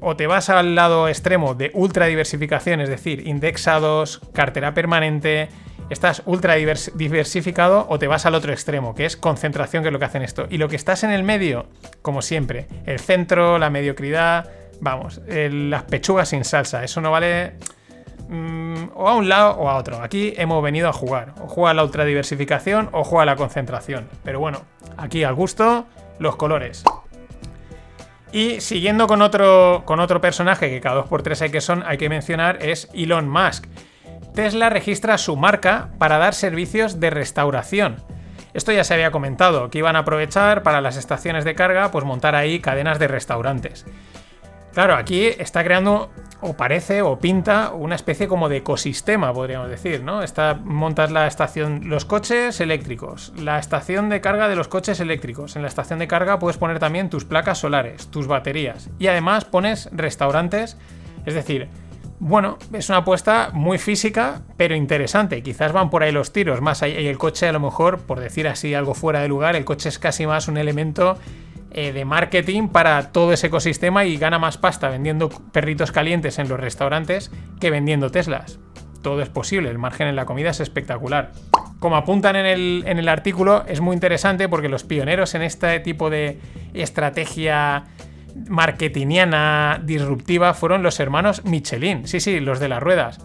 [0.00, 5.48] o te vas al lado extremo de ultra diversificación, es decir, indexados, cartera permanente,
[5.90, 9.98] estás ultra diversificado o te vas al otro extremo, que es concentración, que es lo
[9.98, 10.46] que hacen esto.
[10.48, 11.66] Y lo que estás en el medio,
[12.00, 14.48] como siempre, el centro, la mediocridad,
[14.80, 17.52] vamos, las pechugas sin salsa, eso no vale
[18.28, 20.02] mm, o a un lado o a otro.
[20.02, 24.08] Aquí hemos venido a jugar, o juega la ultra diversificación o juega la concentración.
[24.24, 24.62] Pero bueno,
[24.96, 25.86] aquí al gusto,
[26.18, 26.84] los colores.
[28.32, 31.82] Y siguiendo con otro, con otro personaje que cada dos por tres hay que son,
[31.84, 33.66] hay que mencionar, es Elon Musk.
[34.34, 37.96] Tesla registra su marca para dar servicios de restauración.
[38.54, 42.04] Esto ya se había comentado, que iban a aprovechar para las estaciones de carga, pues
[42.04, 43.86] montar ahí cadenas de restaurantes.
[44.72, 46.10] Claro, aquí está creando,
[46.40, 50.22] o parece, o pinta, una especie como de ecosistema, podríamos decir, ¿no?
[50.22, 55.56] Está, montas la estación, los coches eléctricos, la estación de carga de los coches eléctricos.
[55.56, 58.90] En la estación de carga puedes poner también tus placas solares, tus baterías.
[59.00, 60.76] Y además pones restaurantes,
[61.26, 61.68] es decir,
[62.20, 65.42] bueno, es una apuesta muy física, pero interesante.
[65.42, 68.46] Quizás van por ahí los tiros, más ahí el coche a lo mejor, por decir
[68.46, 71.16] así algo fuera de lugar, el coche es casi más un elemento
[71.70, 76.48] eh, de marketing para todo ese ecosistema y gana más pasta vendiendo perritos calientes en
[76.50, 78.58] los restaurantes que vendiendo Teslas.
[79.00, 81.32] Todo es posible, el margen en la comida es espectacular.
[81.78, 85.80] Como apuntan en el, en el artículo, es muy interesante porque los pioneros en este
[85.80, 86.38] tipo de
[86.74, 87.84] estrategia
[88.48, 93.18] marketingiana disruptiva fueron los hermanos Michelin, sí, sí, los de las ruedas.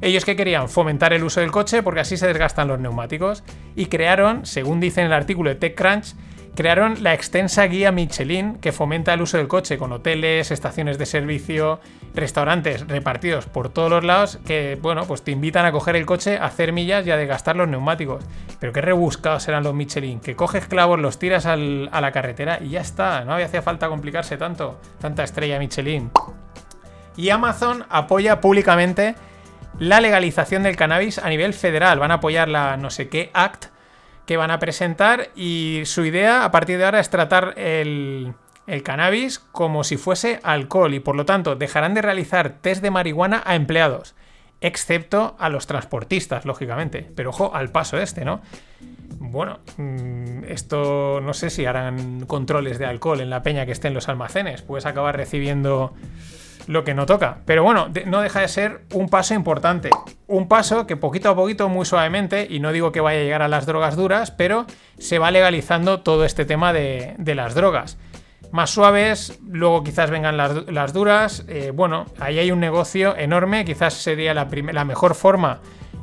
[0.00, 3.44] Ellos que querían fomentar el uso del coche porque así se desgastan los neumáticos
[3.74, 6.14] y crearon, según dice en el artículo de TechCrunch,
[6.56, 11.04] crearon la extensa guía Michelin que fomenta el uso del coche con hoteles, estaciones de
[11.06, 11.80] servicio,
[12.14, 16.38] restaurantes repartidos por todos los lados que, bueno, pues te invitan a coger el coche,
[16.38, 18.24] a hacer millas y a desgastar los neumáticos.
[18.58, 22.70] Pero qué rebuscados eran los Michelin, que coges clavos, los tiras a la carretera y
[22.70, 26.10] ya está, no había hacía falta complicarse tanto, tanta estrella Michelin.
[27.16, 29.14] Y Amazon apoya públicamente
[29.78, 33.75] la legalización del cannabis a nivel federal, van a apoyar la no sé qué Act
[34.26, 38.34] que van a presentar y su idea a partir de ahora es tratar el,
[38.82, 43.42] cannabis como si fuese alcohol y por lo tanto dejarán de realizar test de marihuana
[43.46, 44.16] a empleados,
[44.60, 47.08] excepto a los transportistas, lógicamente.
[47.14, 48.40] Pero ojo al paso este, ¿no?
[49.18, 53.88] Bueno, mm, esto no sé si harán controles de alcohol en la peña que esté
[53.88, 54.62] en los almacenes.
[54.62, 55.94] Puedes acabar recibiendo
[56.66, 57.38] lo que no toca.
[57.44, 59.90] Pero bueno, no deja de ser un paso importante.
[60.26, 63.42] Un paso que poquito a poquito, muy suavemente, y no digo que vaya a llegar
[63.42, 64.66] a las drogas duras, pero
[64.98, 67.98] se va legalizando todo este tema de, las drogas.
[68.52, 71.44] Más suaves, luego quizás vengan las, duras.
[71.48, 74.44] Eh, bueno, ahí hay un negocio enorme, quizás sería la,
[74.84, 75.60] mejor forma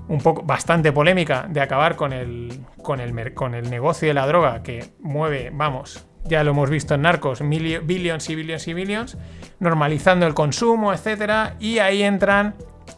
[0.09, 4.93] un poco bastante polémica de acabar con el, con el negocio de la droga que
[4.99, 9.17] mueve, vamos, ya lo hemos visto en Narcos, billions y billions y billions,
[9.59, 12.55] normalizando el consumo, etcétera, y ahí entran,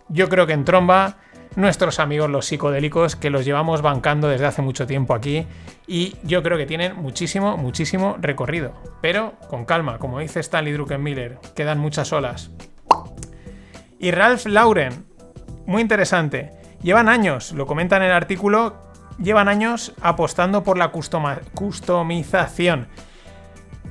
[0.10, 1.18] yo creo que en tromba,
[1.56, 5.48] nuestros amigos los psicodélicos que los llevamos bancando desde hace mucho tiempo aquí
[5.88, 8.74] y yo creo que tienen muchísimo, muchísimo recorrido.
[9.02, 12.52] Pero con calma, como dice Stanley Druckenmiller, quedan muchas olas.
[14.00, 15.06] Y Ralph Lauren,
[15.66, 16.52] muy interesante,
[16.82, 18.76] llevan años, lo comentan en el artículo,
[19.18, 22.90] llevan años apostando por la customización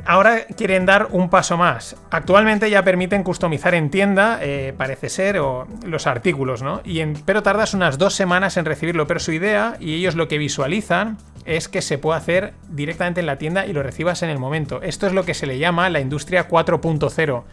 [0.07, 1.97] ahora quieren dar un paso más.
[2.11, 6.81] Actualmente ya permiten customizar en tienda, eh, parece ser, o los artículos, ¿no?
[6.85, 9.07] Y pero tardas unas dos semanas en recibirlo.
[9.07, 13.27] Pero su idea, y ellos lo que visualizan, es que se puede hacer directamente en
[13.27, 14.83] la tienda y lo recibas en el momento.
[14.83, 17.45] Esto es lo que se le llama la industria 4.0.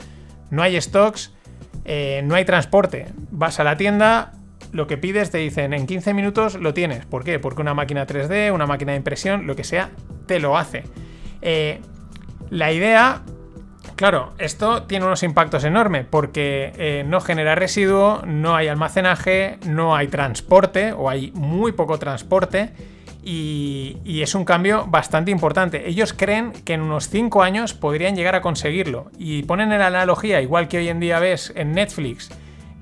[0.49, 1.33] No hay stocks,
[1.85, 3.07] eh, no hay transporte.
[3.31, 4.33] Vas a la tienda,
[4.71, 7.05] lo que pides te dicen en 15 minutos lo tienes.
[7.05, 7.39] ¿Por qué?
[7.39, 9.91] Porque una máquina 3D, una máquina de impresión, lo que sea,
[10.27, 10.83] te lo hace.
[11.41, 11.81] Eh,
[12.51, 13.23] la idea,
[13.95, 19.95] Claro, esto tiene unos impactos enormes porque eh, no genera residuo, no hay almacenaje, no
[19.95, 22.71] hay transporte o hay muy poco transporte
[23.23, 25.87] y, es un cambio bastante importante.
[25.87, 29.87] Ellos creen que en unos 5 años podrían llegar a conseguirlo y ponen en la
[29.87, 32.31] analogía, igual que hoy en día ves en Netflix,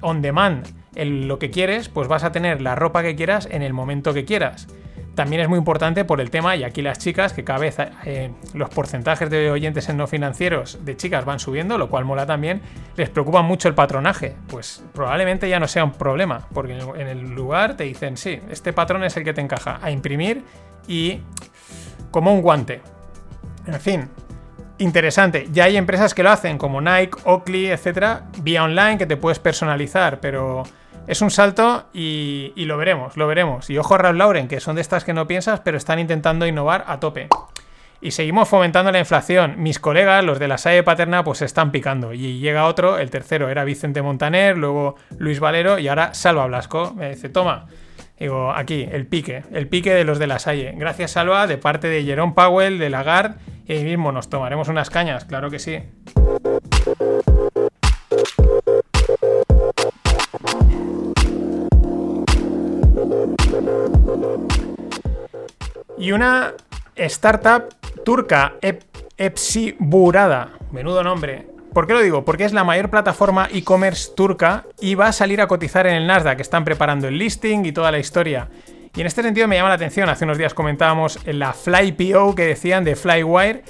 [0.02, 3.74] on demand, lo que quieres, pues vas a tener la ropa que quieras en el
[3.74, 4.68] momento que quieras.
[5.16, 8.32] También es muy importante por el tema, y aquí las chicas, que cada vez eh,
[8.54, 12.62] los porcentajes de oyentes en no financieros de chicas van subiendo, lo cual mola también,
[12.96, 14.36] les preocupa mucho el patronaje.
[14.48, 18.72] Pues probablemente ya no sea un problema, porque en el- lugar te dicen, sí, este
[18.72, 20.44] patrón es el que te encaja, a imprimir
[20.88, 21.20] y
[22.12, 22.82] como un guante.
[23.68, 24.10] En fin,
[24.78, 25.48] interesante.
[25.52, 29.40] Ya hay empresas que lo hacen, como Nike, Oakley, etcétera, vía online que te puedes
[29.40, 30.64] personalizar, pero
[31.10, 33.68] es un salto y, lo veremos, lo veremos.
[33.72, 36.46] Y ojo a Ralph Lauren, que son de estas que no piensas, pero están intentando
[36.46, 37.30] innovar a tope.
[38.00, 39.56] Y seguimos fomentando la inflación.
[39.58, 42.14] Mis colegas, los de la SAE Paterna, pues se están picando.
[42.14, 46.94] Y llega otro, el tercero era Vicente Montaner, luego Luis Valero y ahora Salva Blasco.
[46.94, 47.66] Me dice, toma.
[48.20, 50.74] Digo, aquí, el pique, el pique de los de la Salle.
[50.76, 54.92] Gracias, Salva, de parte de Jerome Powell, de Lagarde, y ahí mismo nos tomaremos unas
[54.92, 55.80] cañas, claro que sí.
[65.98, 66.54] Y una
[66.96, 67.64] startup
[68.06, 68.84] turca, Ep-
[69.18, 71.48] Epsiburada, menudo nombre.
[71.74, 72.26] ¿Por qué lo digo?
[72.26, 76.08] Porque es la mayor plataforma e-commerce turca y va a salir a cotizar en el
[76.08, 78.48] Nasdaq, que están preparando el listing y toda la historia.
[78.96, 82.34] Y en este sentido me llama la atención, hace unos días comentábamos en la FlyPO
[82.34, 83.64] que decían de Flywire,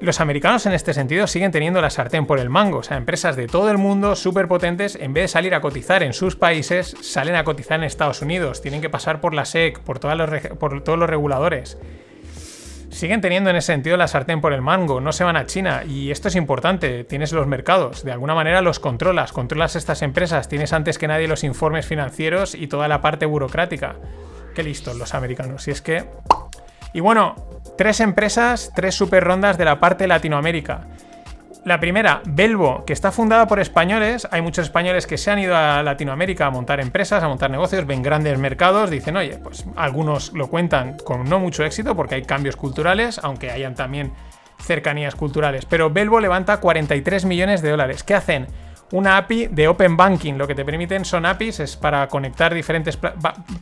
[0.00, 3.36] los americanos en este sentido siguen teniendo la sartén por el mango, o sea, empresas
[3.36, 6.96] de todo el mundo súper potentes, en vez de salir a cotizar en sus países,
[7.00, 11.10] salen a cotizar en Estados Unidos, tienen que pasar por la SEC, por, todos los
[11.10, 11.78] reguladores.
[12.90, 15.82] Siguen teniendo en ese sentido la sartén por el mango, no se van a China.
[15.84, 20.48] Y esto es importante, tienes los mercados, de alguna manera los controlas, controlas estas empresas,
[20.48, 23.96] tienes antes que nadie los informes financieros y toda la parte burocrática.
[24.54, 26.04] Qué listos los americanos, y es que...
[26.94, 27.34] Y bueno,
[27.76, 30.86] tres empresas, tres super rondas de la parte Latinoamérica.
[31.64, 34.28] La primera, Belvo, que está fundada por españoles.
[34.30, 37.86] Hay muchos españoles que se han ido a Latinoamérica a montar empresas, a montar negocios,
[37.86, 42.22] ven grandes mercados, dicen, oye, pues algunos lo cuentan con no mucho éxito porque hay
[42.22, 44.12] cambios culturales, aunque hayan también
[44.60, 45.64] cercanías culturales.
[45.64, 48.04] Pero Belvo levanta 43 millones de dólares.
[48.04, 48.46] ¿Qué hacen?
[48.92, 50.34] Una API de Open Banking.
[50.34, 52.98] Lo que te permiten son APIs, es para conectar diferentes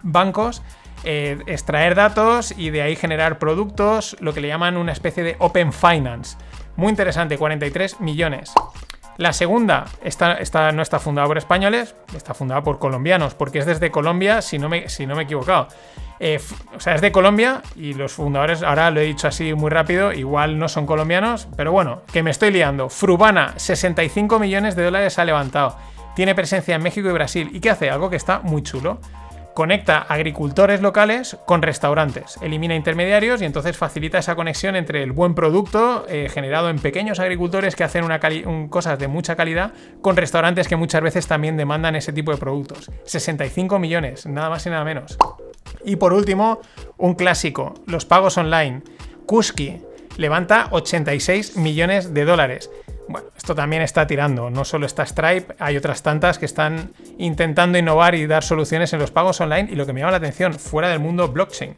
[0.02, 0.62] bancos,
[1.04, 5.36] eh, extraer datos y de ahí generar productos, lo que le llaman una especie de
[5.38, 6.36] Open Finance.
[6.76, 8.52] Muy interesante, 43 millones.
[9.18, 13.66] La segunda, esta, esta no está fundada por españoles, está fundada por colombianos, porque es
[13.66, 15.68] desde Colombia, si no me, si no me he equivocado.
[16.18, 16.40] Eh,
[16.74, 20.12] o sea, es de Colombia y los fundadores, ahora lo he dicho así muy rápido,
[20.12, 22.88] igual no son colombianos, pero bueno, que me estoy liando.
[22.88, 25.76] Frubana, 65 millones de dólares ha levantado.
[26.14, 27.50] Tiene presencia en México y Brasil.
[27.52, 27.90] ¿Y qué hace?
[27.90, 29.00] Algo que está muy chulo.
[29.54, 35.34] Conecta agricultores locales con restaurantes, elimina intermediarios y entonces facilita esa conexión entre el buen
[35.34, 38.20] producto eh, generado en pequeños agricultores que hacen una
[38.70, 42.90] cosas de mucha calidad con restaurantes que muchas veces también demandan ese tipo de productos.
[43.04, 45.18] 65 millones, nada más y nada menos.
[45.84, 46.60] Y por último,
[46.96, 48.82] un clásico, los pagos online.
[49.26, 49.82] Kuski
[50.16, 52.70] levanta 86 millones de dólares.
[53.08, 57.76] Bueno, esto también está tirando, no solo está Stripe, hay otras tantas que están intentando
[57.76, 60.54] innovar y dar soluciones en los pagos online y lo que me llama la atención,
[60.54, 61.74] fuera del mundo blockchain.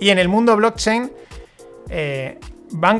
[0.00, 1.10] Y en el mundo blockchain,
[1.90, 2.38] eh,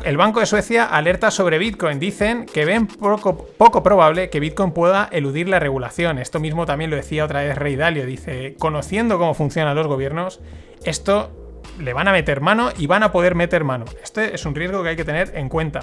[0.05, 1.99] el Banco de Suecia alerta sobre Bitcoin.
[2.01, 6.19] Dicen que ven poco, poco probable que Bitcoin pueda eludir la regulación.
[6.19, 8.07] Esto mismo también lo decía otra vez Rey Dalio.
[8.07, 10.41] Dice, conociendo cómo funcionan los gobiernos,
[10.85, 11.31] esto
[11.79, 13.85] le van a meter mano y van a poder meter mano.
[14.03, 15.81] Este es un riesgo que hay que tener en cuenta.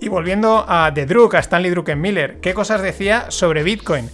[0.00, 4.10] Y volviendo a The Druk, a Stanley Druckenmiller, ¿qué cosas decía sobre Bitcoin?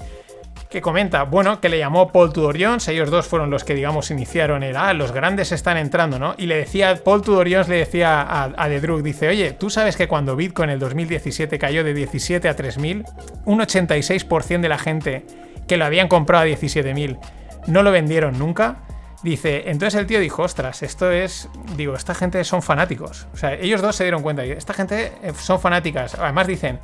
[0.69, 4.13] Que comenta, bueno, que le llamó Paul Tudor Jones, ellos dos fueron los que, digamos,
[4.13, 6.37] iniciaron el, ah, los grandes están entrando, ¿no?
[6.39, 9.69] Y le decía, Paul Tudor Jones le decía a, a The Druk, dice, oye, ¿tú
[9.69, 13.05] sabes que cuando Bitcoin en el 2017 cayó de 17 a 3.000,
[13.47, 15.27] un 86% de la gente
[15.67, 17.19] que lo habían comprado a 17.000
[17.67, 18.83] no lo vendieron nunca?
[19.23, 23.27] Dice, entonces el tío dijo, ostras, esto es, digo, esta gente son fanáticos.
[23.35, 26.15] O sea, ellos dos se dieron cuenta, esta gente eh, son fanáticas.
[26.15, 26.81] Además dicen,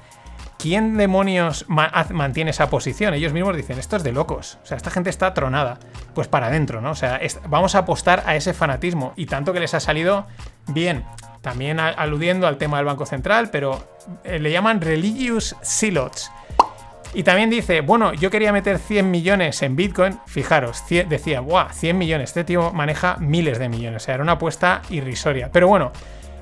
[0.58, 3.14] ¿quién demonios mantiene esa posición?
[3.14, 4.58] Ellos mismos dicen, esto es de locos.
[4.62, 5.78] O sea, esta gente está tronada.
[6.14, 6.90] Pues para adentro, ¿no?
[6.90, 9.14] O sea, vamos a apostar a ese fanatismo.
[9.16, 10.26] Y tanto que les ha salido
[10.66, 11.04] bien.
[11.40, 16.30] También aludiendo al tema del Banco Central, pero eh, le llaman religious silots.
[17.14, 20.18] Y también dice, bueno, yo quería meter 100 millones en Bitcoin.
[20.26, 21.72] Fijaros, decía, ¡buah!
[21.72, 22.30] 100 millones.
[22.30, 24.02] Este tío maneja miles de millones.
[24.02, 25.50] O sea, era una apuesta irrisoria.
[25.52, 25.92] Pero bueno,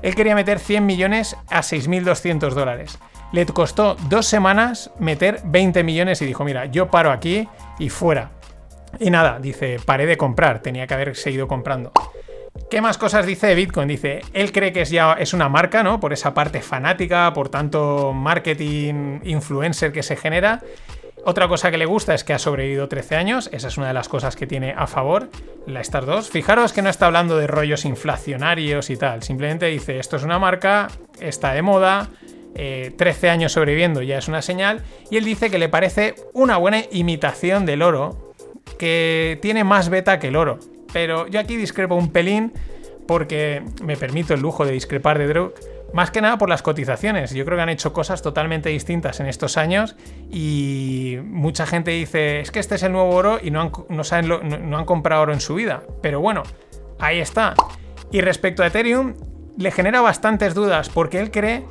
[0.01, 2.99] Él quería meter 100 millones a 6.200 dólares.
[3.31, 7.47] Le costó dos semanas meter 20 millones y dijo, mira, yo paro aquí
[7.79, 8.31] y fuera.
[8.99, 11.91] Y nada, dice, paré de comprar, tenía que haber seguido comprando.
[12.69, 13.87] ¿Qué más cosas dice Bitcoin?
[13.87, 15.99] Dice, él cree que es ya es una marca, ¿no?
[15.99, 20.61] Por esa parte fanática, por tanto marketing influencer que se genera.
[21.27, 23.93] Otra cosa que le gusta es que ha sobrevivido 13 años, esa es una de
[23.93, 25.29] las cosas que tiene a favor
[25.67, 26.29] la Star 2.
[26.29, 30.37] Fijaros que no está hablando de rollos inflacionarios y tal, simplemente dice, esto es una
[30.37, 30.87] marca,
[31.19, 32.09] está de moda,
[32.53, 36.57] 13 eh, años sobreviviendo ya es una señal, y él dice que le parece una
[36.57, 38.33] buena imitación del oro,
[38.77, 40.59] que tiene más beta que el oro.
[40.93, 42.53] Pero yo aquí discrepo un pelín
[43.07, 45.53] porque me permito el lujo de discrepar de Druk.
[45.93, 47.31] Más que nada por las cotizaciones.
[47.33, 49.95] Yo creo que han hecho cosas totalmente distintas en estos años
[50.29, 54.03] y mucha gente dice, es que este es el nuevo oro y no han, no
[54.03, 54.27] saben
[54.69, 55.83] no han comprado oro en su vida.
[56.01, 56.43] Pero bueno,
[56.99, 57.53] ahí está.
[58.11, 59.13] Y respecto a Ethereum,
[59.57, 61.63] le genera bastantes dudas porque él cree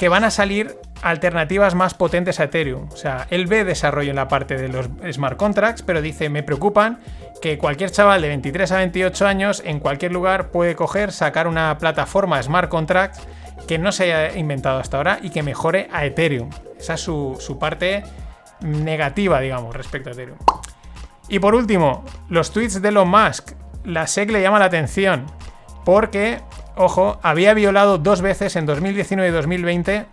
[0.00, 2.88] que van a salir alternativas más potentes a Ethereum.
[2.90, 6.42] O sea, él ve desarrollo en la parte de los smart contracts, pero dice, me
[6.42, 7.00] preocupan
[7.42, 11.76] que cualquier chaval de 23 a 28 años en cualquier lugar puede coger, sacar una
[11.76, 13.20] plataforma smart contracts
[13.68, 16.48] que no se haya inventado hasta ahora y que mejore a Ethereum.
[16.78, 18.02] Esa es su, su parte
[18.60, 20.38] negativa, digamos, respecto a Ethereum.
[21.28, 23.52] Y por último, los tweets de Elon Musk.
[23.84, 25.26] La SEC le llama la atención
[25.84, 26.40] porque
[26.76, 30.06] ojo, había violado dos veces en 2019 y 2020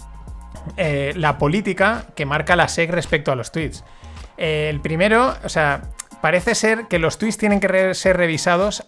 [0.75, 3.83] eh, la política que marca la SEC respecto a los tweets.
[4.37, 5.81] Eh, el primero, o sea,
[6.21, 8.85] parece ser que los tweets tienen que ser revisados,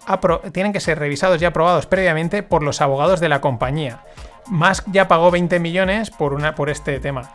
[0.52, 4.04] tienen que ser revisados y aprobados previamente por los abogados de la compañía.
[4.48, 7.34] Musk ya pagó 20 millones por, una, por este tema.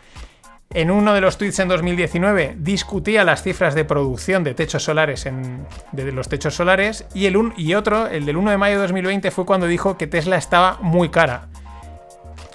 [0.72, 5.26] En uno de los tweets en 2019 discutía las cifras de producción de techos solares
[5.26, 8.82] en, de los techos solares y, el y otro, el del 1 de mayo de
[8.82, 11.48] 2020, fue cuando dijo que Tesla estaba muy cara.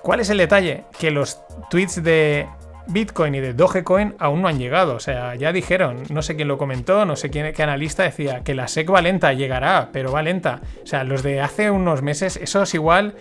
[0.01, 0.83] ¿Cuál es el detalle?
[0.97, 1.39] Que los
[1.69, 2.47] tweets de
[2.87, 4.95] Bitcoin y de Dogecoin aún no han llegado.
[4.95, 8.43] O sea, ya dijeron, no sé quién lo comentó, no sé quién, qué analista decía
[8.43, 10.61] que la SEC va lenta, llegará, pero va lenta.
[10.83, 13.15] O sea, los de hace unos meses, eso es igual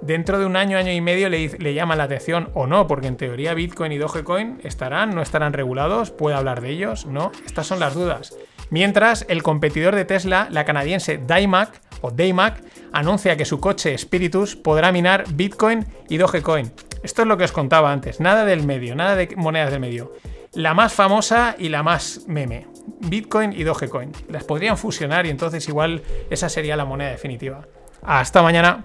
[0.00, 3.16] dentro de un año, año y medio le, llama la atención o no, porque en
[3.16, 7.32] teoría Bitcoin y Dogecoin estarán, no estarán regulados, puede hablar de ellos, ¿no?
[7.46, 8.36] Estas son las dudas.
[8.70, 14.56] Mientras, el competidor de Tesla, la canadiense Daimac, o Daymac, anuncia que su coche Spiritus
[14.56, 16.70] podrá minar Bitcoin y Dogecoin.
[17.02, 20.12] Esto es lo que os contaba antes, nada del medio, nada de monedas del medio.
[20.52, 22.66] La más famosa y la más meme,
[23.00, 24.12] Bitcoin y Dogecoin.
[24.28, 27.66] Las podrían fusionar y entonces igual esa sería la moneda definitiva.
[28.02, 28.84] Hasta mañana.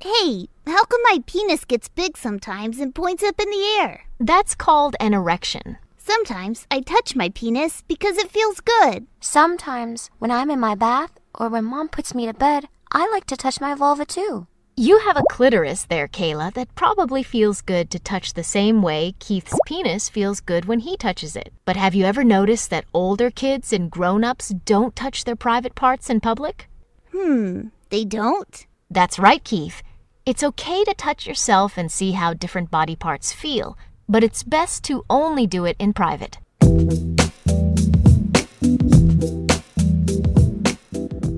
[0.00, 4.04] Hey, how come my penis gets big sometimes and points up in the air?
[4.20, 5.76] That's called an erection.
[5.96, 9.08] Sometimes I touch my penis because it feels good.
[9.18, 13.24] Sometimes, when I'm in my bath or when mom puts me to bed, I like
[13.26, 14.46] to touch my vulva too.
[14.76, 19.16] You have a clitoris there, Kayla, that probably feels good to touch the same way
[19.18, 21.52] Keith's penis feels good when he touches it.
[21.64, 25.74] But have you ever noticed that older kids and grown ups don't touch their private
[25.74, 26.68] parts in public?
[27.10, 28.64] Hmm, they don't?
[28.90, 29.82] That's right, Keith.
[30.28, 34.84] It's okay to touch yourself and see how different body parts feel, but it's best
[34.84, 36.36] to only do it in private.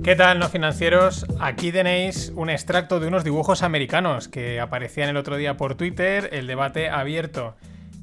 [0.03, 1.25] ¿Qué tal, no financieros?
[1.39, 6.29] Aquí tenéis un extracto de unos dibujos americanos que aparecían el otro día por Twitter,
[6.33, 7.55] el debate abierto.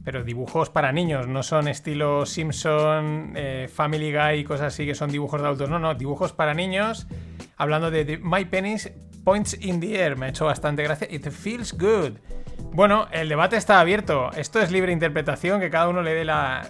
[0.05, 4.95] Pero dibujos para niños, no son estilo Simpson, eh, Family Guy y cosas así que
[4.95, 5.69] son dibujos de adultos.
[5.69, 7.07] No, no, dibujos para niños.
[7.57, 8.91] Hablando de My Penis
[9.23, 10.15] Points in the Air.
[10.15, 11.07] Me ha hecho bastante gracia.
[11.11, 12.13] It feels good.
[12.71, 14.31] Bueno, el debate está abierto.
[14.37, 16.69] Esto es libre interpretación, que cada uno le dé la.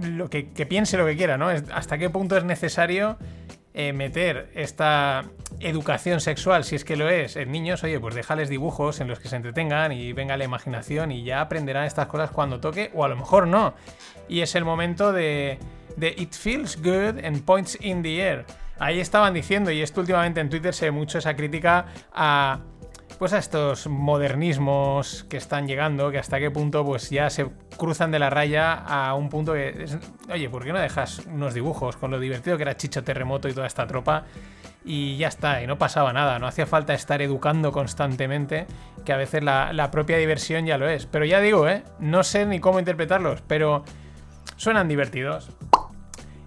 [0.00, 1.48] Lo que, piense lo que quiera, ¿no?
[1.48, 3.18] Hasta qué punto es necesario
[3.74, 5.24] eh, meter esta
[5.60, 9.20] educación sexual, si es que lo es, en niños, oye, pues déjales dibujos en los
[9.20, 13.04] que se entretengan y venga la imaginación y ya aprenderán estas cosas cuando toque, o
[13.04, 13.74] a lo mejor no.
[14.28, 15.58] Y es el momento de,
[15.96, 18.46] de It feels good and points in the air.
[18.78, 22.60] Ahí estaban diciendo, y esto últimamente en Twitter se ve mucho esa crítica a
[23.18, 27.46] pues a estos modernismos que están llegando, que hasta qué punto pues ya se
[27.76, 29.86] cruzan de la raya a un punto que
[30.28, 33.52] oye, ¿por qué no dejas unos dibujos con lo divertido que era Chicho Terremoto y
[33.52, 34.24] toda esta tropa?
[34.84, 38.66] Y ya está, y no pasaba nada, no hacía falta estar educando constantemente,
[39.04, 41.06] que a veces la, la propia diversión ya lo es.
[41.06, 41.84] Pero ya digo, ¿eh?
[42.00, 43.84] No sé ni cómo interpretarlos, pero
[44.56, 45.50] suenan divertidos.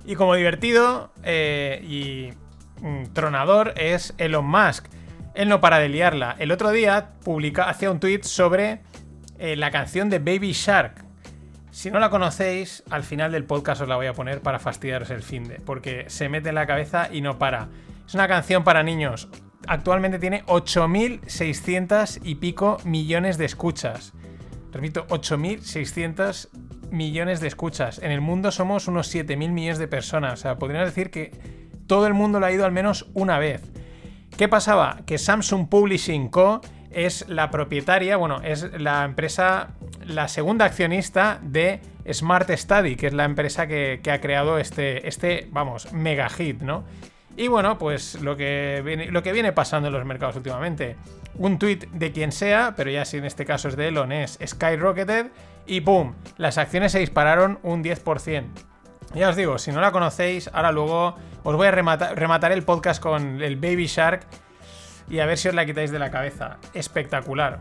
[0.06, 2.34] Y como divertido eh, y
[2.82, 4.88] mm, tronador es Elon Musk.
[5.34, 6.36] Él no para de liarla.
[6.40, 8.82] El otro día publica, hacía un tweet sobre
[9.38, 11.04] eh, la canción de Baby Shark.
[11.72, 15.10] Si no la conocéis, al final del podcast os la voy a poner para fastidiaros
[15.10, 17.68] el fin de, porque se mete en la cabeza y no para.
[18.08, 19.28] Es una canción para niños
[19.68, 24.14] actualmente tiene 8.600 y pico millones de escuchas.
[24.72, 26.50] Repito, 8.600
[26.92, 28.00] millones de escuchas.
[28.00, 30.34] En el mundo somos unos 7.000 millones de personas.
[30.34, 31.32] O sea, podríamos decir que
[31.88, 33.62] todo el mundo lo ha ido al menos una vez.
[34.38, 35.02] ¿Qué pasaba?
[35.06, 36.62] Que Samsung Publishing Co.
[36.92, 39.70] es la propietaria, bueno, es la empresa,
[40.06, 41.80] la segunda accionista de
[42.12, 46.84] Smart Study, que es la empresa que, ha creado este, este, vamos, mega hit, ¿no?
[47.38, 50.96] Y bueno, pues lo que, viene, lo que viene pasando en los mercados últimamente.
[51.38, 54.40] Un tweet de quien sea, pero ya si en este caso es de Elon, es
[54.46, 55.28] skyrocketed
[55.66, 56.14] y ¡pum!
[56.38, 58.46] Las acciones se dispararon un 10%.
[59.14, 63.02] Ya os digo, si no la conocéis, ahora luego os voy a rematar, el podcast
[63.02, 64.28] con el Baby Shark
[65.10, 66.58] y a ver si os la quitáis de la cabeza.
[66.74, 67.60] Espectacular.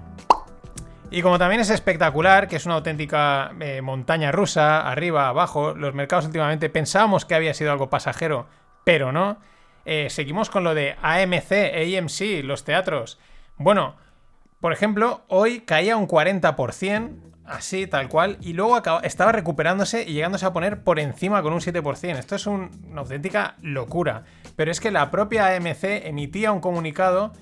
[1.11, 5.94] Y como también es espectacular, que es una auténtica eh, montaña rusa, arriba, abajo, los
[5.94, 8.48] mercados últimamente pensábamos que había sido algo pasajero,
[8.82, 9.38] pero no.
[9.84, 13.20] Eh, seguimos con lo de AMC, AMC, los teatros.
[13.59, 13.94] Bueno,
[14.61, 20.47] por ejemplo, hoy caía un 40%, así, tal cual, y luego estaba recuperándose y llegándose
[20.47, 22.18] a poner por encima con un 7%.
[22.18, 24.24] Esto es una auténtica locura.
[24.57, 27.32] Pero es que la propia AMC emitía un comunicado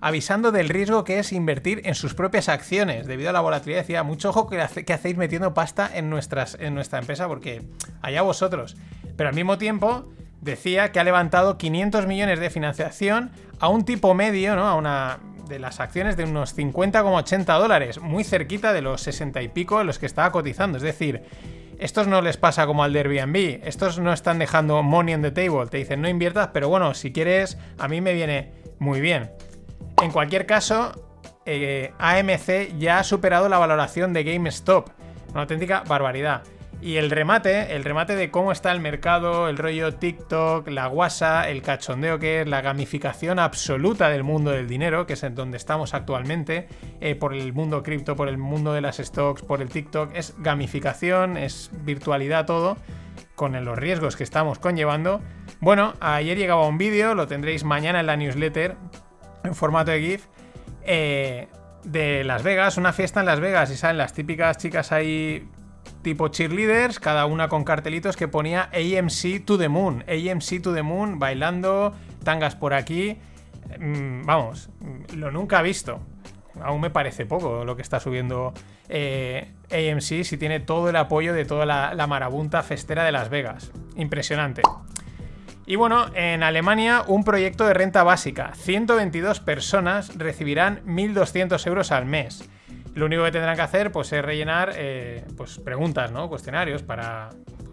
[0.00, 3.82] avisando del riesgo que es invertir en sus propias acciones debido a la volatilidad.
[3.82, 7.62] Decía, mucho ojo que, hacéis metiendo pasta en, nuestras, en nuestra empresa porque
[8.02, 8.76] allá vosotros.
[9.16, 14.12] Pero al mismo tiempo decía que ha levantado 500 millones de financiación a un tipo
[14.12, 14.66] medio, ¿no?
[14.66, 15.20] A una
[15.52, 19.86] de las acciones de unos 50,80 dólares, muy cerquita de los 60 y pico en
[19.86, 20.78] los que estaba cotizando.
[20.78, 21.22] Es decir,
[21.78, 25.66] estos no les pasa como al Airbnb, estos no están dejando money on the table,
[25.68, 29.30] te dicen no inviertas, pero bueno, si quieres, a mí me viene muy bien.
[30.02, 34.88] En cualquier caso, eh, AMC ya ha superado la valoración de GameStop,
[35.32, 36.44] una auténtica barbaridad.
[36.82, 41.48] Y el remate, el remate de cómo está el mercado, el rollo TikTok, la guasa,
[41.48, 45.58] el cachondeo que es, la gamificación absoluta del mundo del dinero, que es en donde
[45.58, 46.66] estamos actualmente,
[47.00, 50.34] eh, por el mundo cripto, por el mundo de las stocks, por el TikTok, es
[50.38, 52.76] gamificación, es virtualidad todo,
[53.36, 55.20] con los riesgos que estamos conllevando.
[55.60, 58.74] Bueno, ayer llegaba un vídeo, lo tendréis mañana en la newsletter,
[59.44, 60.26] en formato de GIF.
[60.82, 61.46] Eh,
[61.84, 65.48] de Las Vegas, una fiesta en Las Vegas y salen las típicas chicas ahí
[66.02, 70.82] tipo cheerleaders, cada una con cartelitos que ponía AMC to the Moon, AMC to the
[70.82, 71.94] Moon, bailando,
[72.24, 73.18] tangas por aquí.
[73.78, 74.70] Mm, vamos,
[75.14, 76.00] lo nunca he visto.
[76.60, 78.52] Aún me parece poco lo que está subiendo
[78.88, 83.30] eh, AMC si tiene todo el apoyo de toda la, la marabunta festera de Las
[83.30, 83.72] Vegas.
[83.96, 84.62] Impresionante.
[85.64, 88.52] Y bueno, en Alemania un proyecto de renta básica.
[88.54, 92.48] 122 personas recibirán 1.200 euros al mes.
[92.94, 96.28] Lo único que tendrán que hacer pues, es rellenar eh, pues, preguntas, ¿no?
[96.28, 97.30] cuestionarios para,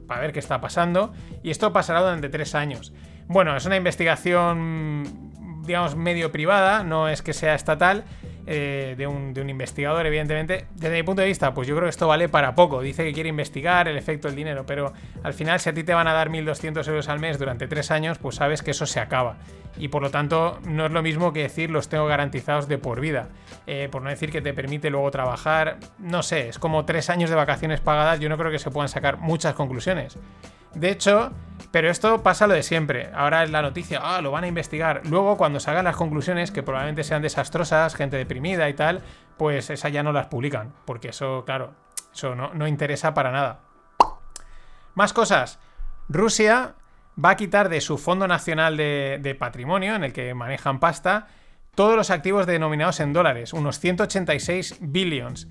[0.07, 1.13] para ver qué está pasando.
[1.43, 2.93] Y esto pasará durante tres años.
[3.28, 5.32] Bueno, es una investigación,
[5.65, 8.05] digamos, medio privada, no es que sea estatal.
[8.51, 10.65] Eh, de, un, investigador, evidentemente.
[10.73, 12.81] Desde mi punto de vista, pues yo creo que esto vale para poco.
[12.81, 14.91] Dice que quiere investigar el efecto del dinero, pero
[15.21, 17.91] al final, si a ti te van a dar 1.200 euros al mes durante tres
[17.91, 19.37] años, pues sabes que eso se acaba.
[19.77, 23.01] Y por lo tanto, no es lo mismo que decir los tengo garantizados de por
[23.01, 23.29] vida.
[23.67, 25.77] Eh, por no decir que te permite luego trabajar.
[25.99, 28.19] No sé, es como tres años de vacaciones pagadas.
[28.19, 30.17] Yo no creo que se puedan sacar muchas conclusiones.
[30.74, 31.32] De hecho,
[31.72, 33.09] pero esto pasa lo de siempre.
[33.13, 35.01] Ahora es la noticia, ah, lo van a investigar.
[35.05, 39.01] Luego, cuando salgan las conclusiones, que probablemente sean desastrosas, gente deprimida y tal,
[39.38, 40.74] pues esas ya no las publican.
[40.86, 41.74] Porque eso, claro,
[42.13, 43.59] eso no, interesa para nada.
[44.95, 45.59] Más cosas.
[46.07, 46.76] Rusia
[47.24, 51.28] va a quitar de su Fondo Nacional de, de, Patrimonio, en el que manejan pasta,
[51.76, 55.47] todos los activos denominados en dólares, unos 186 billions.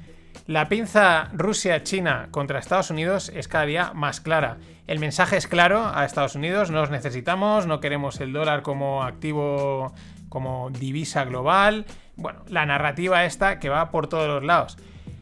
[0.47, 4.57] La pinza Rusia-China contra Estados Unidos es cada día más clara.
[4.87, 9.93] El mensaje es claro a Estados Unidos, nos necesitamos, no queremos el dólar como activo,
[10.31, 11.85] como divisa global.
[12.16, 14.79] Bueno, la narrativa esta que va por todos los lados.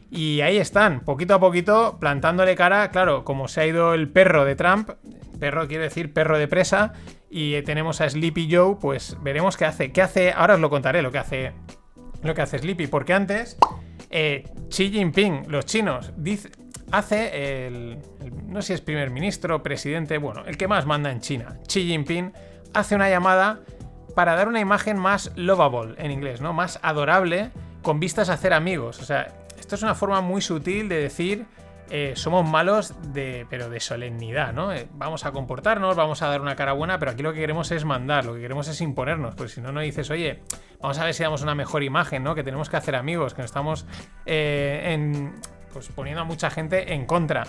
[0.09, 4.45] Y ahí están, poquito a poquito, plantándole cara, claro, como se ha ido el perro
[4.45, 4.91] de Trump,
[5.37, 6.93] perro quiere decir perro de presa,
[7.29, 9.91] y tenemos a Sleepy Joe, pues veremos qué hace.
[9.91, 10.31] ¿Qué hace?
[10.31, 11.51] Ahora os lo contaré lo que hace,
[12.23, 13.57] lo que hace Sleepy, porque antes
[14.09, 16.11] eh, Xi Jinping, los chinos,
[16.91, 17.97] hace el,
[18.47, 21.87] no sé si es primer ministro, presidente, bueno, el que más manda en China, Xi
[21.87, 22.33] Jinping,
[22.73, 23.61] hace una llamada
[24.15, 26.53] para dar una imagen más lovable en inglés, ¿no?
[26.53, 27.51] Más adorable,
[27.83, 28.99] con vistas a hacer amigos.
[28.99, 29.27] O sea,
[29.59, 31.45] esto es una forma muy sutil de decir
[31.89, 34.73] eh, somos malos de, pero de solemnidad, ¿no?
[34.73, 37.71] Eh, vamos a comportarnos, vamos a dar una cara buena, pero aquí lo que queremos
[37.71, 40.41] es mandar, lo que queremos es imponernos, pues si no, no dices, oye,
[40.81, 42.35] vamos a ver si damos una mejor imagen, ¿no?
[42.35, 43.85] Que tenemos que hacer amigos, que nos estamos
[44.25, 45.31] eh,
[45.71, 47.45] pues poniendo a mucha gente en contra.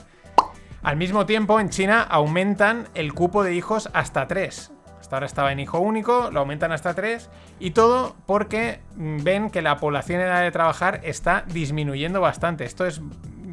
[0.83, 4.73] Al mismo tiempo, en China aumentan el cupo de hijos hasta tres.
[5.01, 7.31] Hasta ahora estaba en hijo único, lo aumentan hasta 3
[7.61, 12.65] y todo porque mm, ven que la población en edad de trabajar está disminuyendo bastante.
[12.65, 13.01] Esto es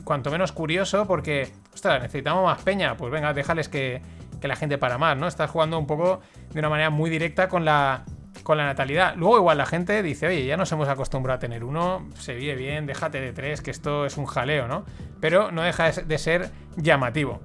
[0.05, 2.95] cuanto menos curioso porque, ostras, necesitamos más peña.
[2.95, 4.01] Pues venga, déjales que,
[4.39, 5.27] que la gente para más, ¿no?
[5.27, 6.21] Estás jugando un poco
[6.53, 8.05] de una manera muy directa con la,
[8.43, 9.15] con la natalidad.
[9.17, 12.55] Luego igual la gente dice, oye, ya nos hemos acostumbrado a tener uno, se vive
[12.55, 14.85] bien, déjate de tres, que esto es un jaleo, ¿no?
[15.19, 17.41] Pero no deja de ser llamativo.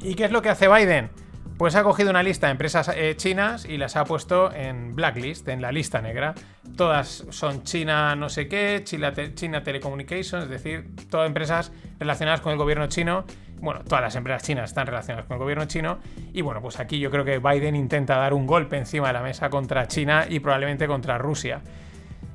[0.00, 1.10] ¿Y qué es lo que hace Biden?
[1.58, 5.46] Pues ha cogido una lista de empresas eh, chinas y las ha puesto en blacklist,
[5.48, 6.34] en la lista negra.
[6.76, 12.58] Todas son China no sé qué, China, Telecommunications, es decir, todas empresas relacionadas con el
[12.58, 13.24] gobierno chino.
[13.60, 15.98] Bueno, todas las empresas chinas están relacionadas con el gobierno chino.
[16.32, 19.22] Y bueno, pues aquí yo creo que Biden intenta dar un golpe encima de la
[19.22, 21.62] mesa contra China y probablemente contra Rusia.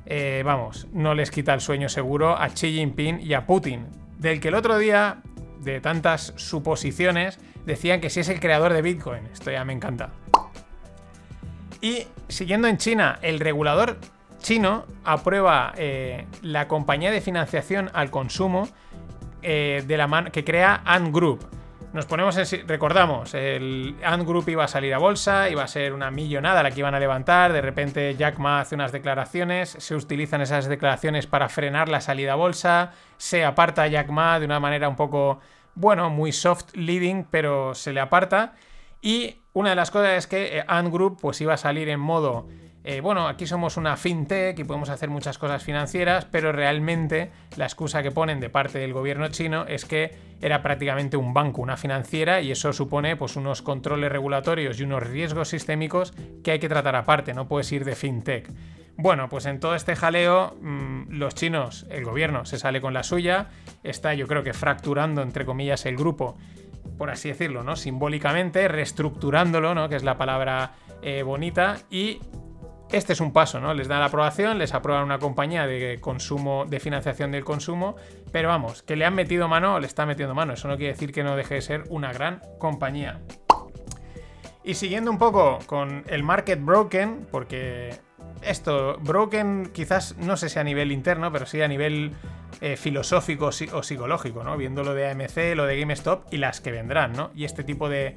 [0.06, 3.86] Eh, vamos, no les quita el sueño seguro a Xi Jinping y a Putin,
[4.18, 5.18] del que el otro día,
[5.60, 9.26] de tantas suposiciones, decían que sí es el creador de Bitcoin.
[9.32, 10.10] Esto ya me encanta.
[11.80, 13.98] Y siguiendo en China, el regulador
[14.46, 18.68] chino aprueba eh, la compañía de financiación al consumo
[19.42, 21.44] eh, de la que crea Ant Group.
[21.92, 22.68] Nos ponemos en.
[22.68, 26.70] Recordamos, el Ant Group iba a salir a bolsa, iba a ser una millonada la
[26.70, 27.52] que iban a levantar.
[27.52, 32.34] De repente, Jack Ma hace unas declaraciones, se utilizan esas declaraciones para frenar la salida
[32.34, 32.92] a bolsa.
[33.16, 35.40] Se aparta Jack Ma de una manera un poco
[35.74, 38.54] bueno, muy soft leading, pero se le aparta.
[39.02, 41.98] Y una de las cosas es que eh, Ant Group pues iba a salir en
[41.98, 42.46] modo,
[42.88, 47.64] eh, bueno, aquí somos una fintech y podemos hacer muchas cosas financieras, pero realmente la
[47.64, 51.76] excusa que ponen de parte del gobierno chino es que era prácticamente un banco, una
[51.76, 56.14] financiera, y eso supone pues unos controles regulatorios y unos riesgos sistémicos
[56.44, 58.48] que hay que tratar aparte, no puedes ir de fintech.
[58.96, 63.02] Bueno, pues en todo este jaleo, mm, los chinos, el gobierno se sale con la
[63.02, 63.48] suya,
[63.82, 66.38] está yo creo que fracturando, entre comillas, el grupo,
[66.96, 67.74] por así decirlo, ¿no?
[67.74, 69.88] Simbólicamente, reestructurándolo, ¿no?
[69.88, 72.20] Que es la palabra eh, bonita, y
[72.92, 73.74] este es un paso, ¿no?
[73.74, 77.96] Les da la aprobación, les aprueban una compañía de consumo, de financiación del consumo,
[78.32, 80.52] pero vamos, que le han metido mano, le está metiendo mano.
[80.52, 83.20] Eso no quiere decir que no deje de ser una gran compañía.
[84.62, 87.90] Y siguiendo un poco con el market broken, porque
[88.42, 92.12] esto, broken quizás no sé si a nivel interno, pero sí a nivel
[92.60, 94.56] eh, filosófico o psicológico, ¿no?
[94.56, 97.30] Viendo lo de AMC, lo de GameStop y las que vendrán, ¿no?
[97.34, 98.16] Y este tipo de,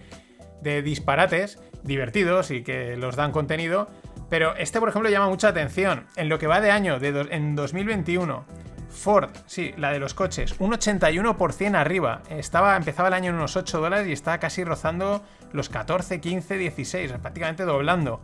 [0.61, 3.87] disparates divertidos y que los dan contenido.
[4.29, 6.05] Pero este, por ejemplo, llama mucha atención.
[6.15, 8.45] En lo que va de año, de en 2021,
[8.89, 12.21] Ford, sí, la de los coches, un 81% arriba.
[12.29, 15.23] Estaba, empezaba el año en unos 8 dólares y está casi rozando
[15.53, 18.21] los 14, 15, 16, prácticamente doblando.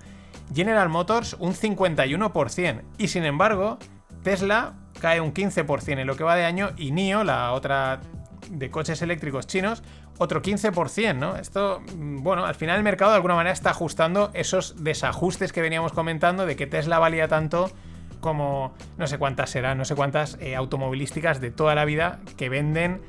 [0.53, 2.81] General Motors un 51%.
[2.97, 3.79] Y sin embargo,
[4.23, 8.01] Tesla cae un 15% en lo que va de año y NIO, la otra
[8.49, 9.83] de coches eléctricos chinos,
[10.17, 11.35] otro 15%, ¿no?
[11.35, 15.61] Esto, mm, bueno, al final el mercado de alguna manera está ajustando esos desajustes que
[15.61, 17.71] veníamos comentando de que Tesla valía tanto
[18.19, 22.49] como no sé cuántas serán, no sé cuántas eh, automovilísticas de toda la vida que
[22.49, 23.01] venden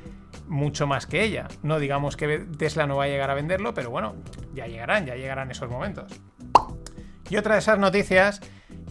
[0.47, 1.47] mucho más que ella.
[1.63, 4.15] No digamos que Tesla no va a llegar a venderlo, pero bueno,
[4.53, 6.11] ya llegarán, ya llegarán esos momentos.
[7.29, 8.41] Y otra de esas noticias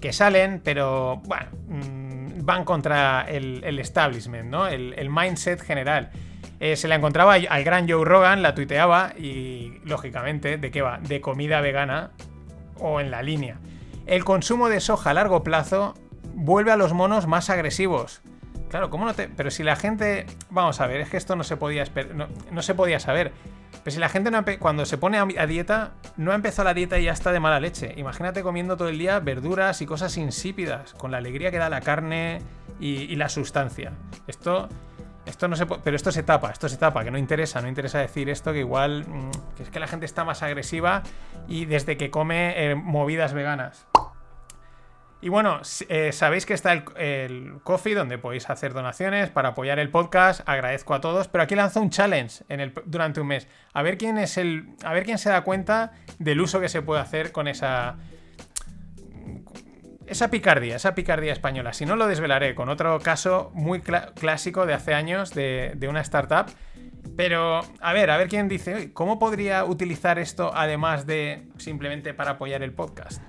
[0.01, 4.67] que salen, pero bueno, mm, van contra el, establishment, ¿no?
[4.69, 6.11] El, mindset general.
[6.61, 10.99] Eh, se la encontraba al gran Joe Rogan, la tuiteaba y lógicamente, ¿de qué va?
[10.99, 12.13] De comida vegana
[12.79, 13.59] o en la línea.
[14.07, 15.95] El consumo de soja a largo plazo
[16.35, 18.23] vuelve a los monos más agresivos.
[18.69, 19.29] Claro, ¿cómo no te.?
[19.29, 20.27] Pero si la gente.
[20.51, 21.85] Vamos a ver, es que esto no se podía
[22.15, 23.33] no, no se podía saber.
[23.85, 26.99] Pero si la gente no cuando se pone a dieta, no ha empezado la dieta
[26.99, 27.95] y ya está de mala leche.
[27.97, 31.81] Imagínate comiendo todo el día verduras y cosas insípidas, con la alegría que da la
[31.81, 32.41] carne
[32.81, 33.93] y, la sustancia.
[34.27, 34.69] Esto.
[35.27, 37.99] Esto no se pero esto se tapa, esto se tapa, que no interesa, no interesa
[37.99, 41.03] decir esto, que igual mm, que es que la gente está más agresiva
[41.49, 43.87] y desde que come eh, movidas veganas.
[45.21, 49.89] Y bueno, eh, sabéis que está el, Coffee donde podéis hacer donaciones para apoyar el
[49.89, 50.47] podcast.
[50.47, 53.49] Agradezco a todos, pero aquí lanzo un challenge en el, durante un mes.
[53.73, 54.69] A ver quién es el.
[54.85, 57.97] A ver quién se da cuenta del uso que se puede hacer con esa.
[60.07, 61.73] Esa picardía, esa picardía española.
[61.73, 66.01] Si no, lo desvelaré con otro caso muy clásico de hace años de, de una
[66.01, 66.47] startup.
[67.17, 72.33] Pero, a ver, a ver quién dice, ¿cómo podría utilizar esto además de simplemente para
[72.33, 73.23] apoyar el podcast?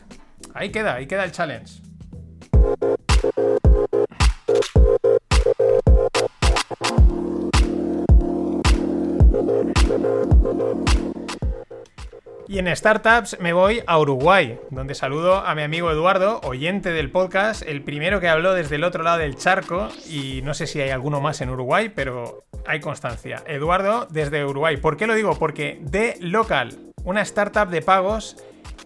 [0.53, 1.81] Ahí queda, ahí queda el challenge.
[12.49, 17.11] Y en startups me voy a Uruguay, donde saludo a mi amigo Eduardo, oyente del
[17.11, 20.79] podcast, el primero que habló desde el otro lado del charco, y no sé si
[20.79, 23.43] hay alguno más en Uruguay, pero hay constancia.
[23.47, 24.77] Eduardo desde Uruguay.
[24.77, 25.37] ¿Por qué lo digo?
[25.37, 28.37] Porque de local una startup de pagos,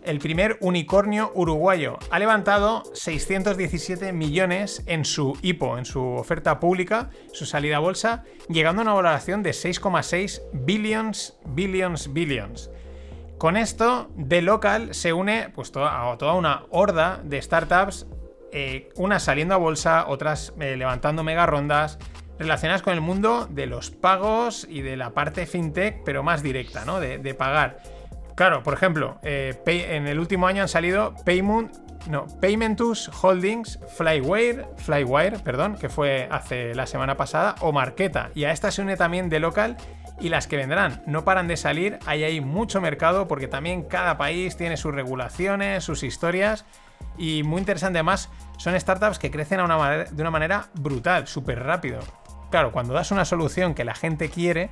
[0.04, 2.00] el primer unicornio uruguayo.
[2.10, 8.24] Ha levantado 617 millones en su IPO, en su oferta pública, su salida a bolsa,
[8.50, 12.72] llegando a una valoración de 6,6 billions, billions, billions.
[13.42, 18.06] Con esto, The Local se une pues, a toda una horda de startups,
[18.52, 21.98] eh, unas saliendo a bolsa, otras eh, levantando mega rondas,
[22.38, 26.86] relacionadas con el mundo de los pagos y de la parte fintech, pero más directa,
[26.86, 27.00] ¿no?
[27.00, 27.82] De, pagar.
[28.36, 31.76] Claro, por ejemplo, eh, en el último año han salido Payment,
[32.10, 38.30] no, Paymentus Holdings, Flywire, Flywire, perdón, que fue hace la semana pasada, o Marqueta.
[38.36, 39.78] Y a esta se une también The Local
[40.20, 41.04] y las que vendrán.
[41.08, 45.84] No paran de salir, ahí hay mucho mercado porque también cada país tiene sus regulaciones,
[45.84, 46.66] sus historias
[47.18, 52.00] y muy interesante además son startups que crecen de una manera brutal, súper rápido.
[52.50, 54.70] Claro, cuando das una solución que la gente quiere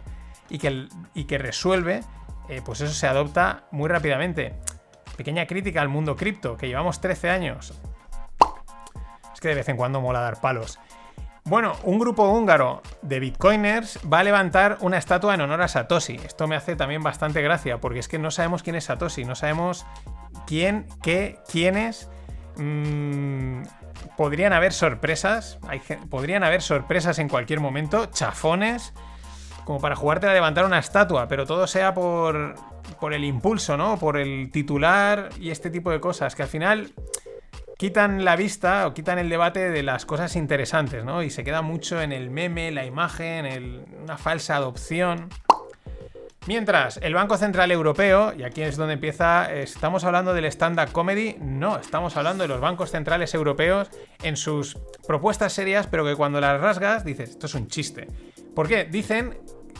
[0.50, 2.02] y que, y que resuelve,
[2.50, 4.56] eh, pues eso se adopta muy rápidamente.
[5.16, 7.80] Pequeña crítica al mundo cripto, que llevamos 13 años.
[9.34, 10.80] Es que de vez en cuando mola dar palos.
[11.50, 16.18] Bueno, un grupo húngaro de bitcoiners va a levantar una estatua en honor a Satoshi.
[16.18, 19.34] Esto me hace también bastante gracia, porque es que no sabemos quién es Satoshi, no
[19.34, 19.88] sabemos
[20.46, 22.08] quién, qué, quiénes.
[22.58, 23.64] Mmm,
[24.16, 25.58] podrían haber sorpresas,
[26.12, 28.94] podrían haber sorpresas en cualquier momento, chafones,
[29.66, 32.54] como para jugarte a levantar una estatua, pero todo sea por,
[33.00, 33.98] por el impulso, ¿no?
[33.98, 36.94] Por el titular y este tipo de cosas, que al final
[37.80, 41.24] quitan la vista o quitan el debate de las cosas interesantes, ¿no?
[41.24, 45.30] Y se queda mucho en el meme, la imagen, una falsa adopción.
[46.46, 51.38] Mientras, el Banco Central Europeo, y aquí es donde empieza, ¿estamos hablando del stand-up comedy?
[51.40, 53.90] No, estamos hablando de los bancos centrales europeos
[54.24, 54.78] en sus
[55.08, 58.08] propuestas serias, pero que cuando las rasgas dices, esto es un chiste.
[58.56, 58.84] ¿Por qué?
[58.84, 59.38] Dicen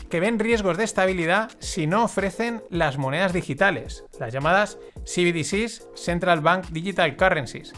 [0.08, 6.40] que ven riesgos de estabilidad si no ofrecen las monedas digitales, las llamadas CBDCs, Central
[6.40, 7.74] Bank Digital Currencies.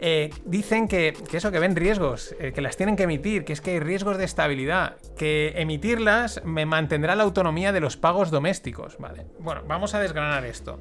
[0.00, 3.60] Eh, dicen que, eso, que ven riesgos, eh, que las tienen que emitir, que es
[3.60, 8.98] que hay riesgos de estabilidad, que emitirlas me mantendrá la autonomía de los pagos domésticos.
[8.98, 9.26] Vale.
[9.38, 10.78] Bueno, vamos a desgranar esto.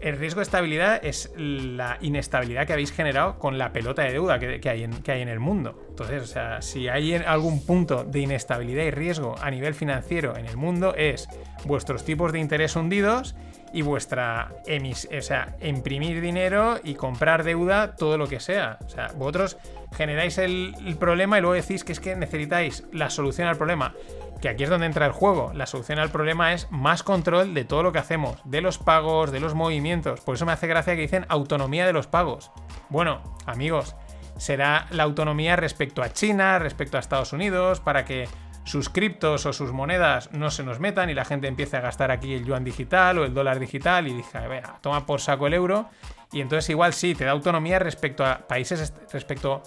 [0.00, 4.38] El riesgo de estabilidad es la inestabilidad que habéis generado con la pelota de deuda
[4.38, 5.78] que, hay, en, que hay en el mundo.
[5.90, 10.46] Entonces, o sea, si hay algún punto de inestabilidad y riesgo a nivel financiero en
[10.46, 11.28] el mundo, es
[11.66, 13.34] vuestros tipos de interés hundidos
[13.72, 18.78] y vuestra emis, o sea, imprimir dinero y comprar deuda, todo lo que sea.
[18.84, 19.58] O sea, vosotros
[19.92, 23.94] generáis el, problema y luego decís que es que necesitáis la solución al problema.
[24.40, 25.52] Que aquí es donde entra el juego.
[25.54, 29.32] La solución al problema es más control de todo lo que hacemos, de los pagos,
[29.32, 30.20] de los movimientos.
[30.20, 32.50] Por eso me hace gracia que dicen autonomía de los pagos.
[32.88, 33.94] Bueno, amigos,
[34.38, 38.28] será la autonomía respecto a China, respecto a Estados Unidos, para que
[38.64, 42.10] sus criptos o sus monedas no se nos metan y la gente empiece a gastar
[42.10, 45.54] aquí el yuan digital o el dólar digital y dije, vea, toma por saco el
[45.54, 45.88] euro.
[46.32, 49.62] Y entonces igual sí, te da autonomía respecto a países, respecto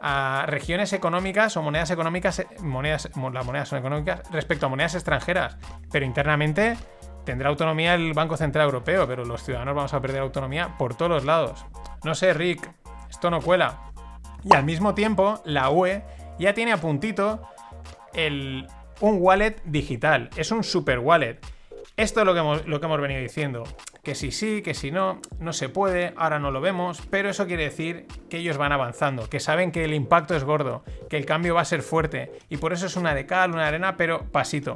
[0.00, 5.56] a regiones económicas o monedas económicas, monedas, las monedas son económicas respecto a monedas extranjeras.
[5.90, 6.76] Pero internamente
[7.24, 11.10] tendrá autonomía el Banco Central Europeo, pero los ciudadanos vamos a perder autonomía por todos
[11.10, 11.66] los lados.
[12.04, 12.70] No sé, Rick,
[13.10, 13.80] esto no cuela.
[14.44, 16.02] Y al mismo tiempo, la UE
[16.38, 17.42] ya tiene a puntito
[18.14, 18.66] el,
[19.00, 20.30] un wallet digital.
[20.36, 21.38] Es un super wallet.
[21.96, 23.64] Esto es lo que, hemos, lo que hemos venido diciendo.
[24.02, 27.46] Que si sí, que si no, no se puede, ahora no lo vemos, pero eso
[27.46, 31.26] quiere decir que ellos van avanzando, que saben que el impacto es gordo, que el
[31.26, 33.98] cambio va a ser fuerte, y por eso es una de cal, una de arena,
[33.98, 34.74] pero pasito.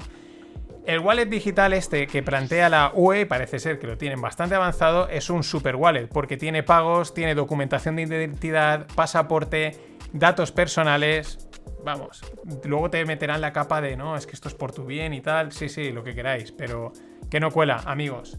[0.84, 5.08] El wallet digital este que plantea la UE, parece ser que lo tienen bastante avanzado,
[5.08, 9.78] es un super wallet, porque tiene pagos, tiene documentación de identidad, pasaporte,
[10.12, 11.48] datos personales,
[11.84, 12.22] vamos,
[12.64, 15.20] luego te meterán la capa de, no, es que esto es por tu bien y
[15.20, 16.92] tal, sí, sí, lo que queráis, pero
[17.30, 18.38] que no cuela, amigos.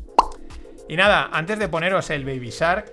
[0.87, 2.91] Y nada, antes de poneros el Baby Shark,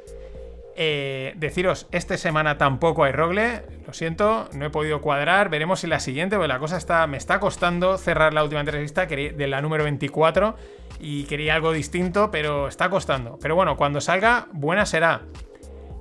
[0.75, 5.87] eh, deciros, esta semana tampoco hay rogle, lo siento, no he podido cuadrar, veremos si
[5.87, 9.61] la siguiente, porque la cosa está, me está costando cerrar la última entrevista de la
[9.61, 10.57] número 24
[11.01, 13.39] y quería algo distinto, pero está costando.
[13.43, 15.23] Pero bueno, cuando salga, buena será.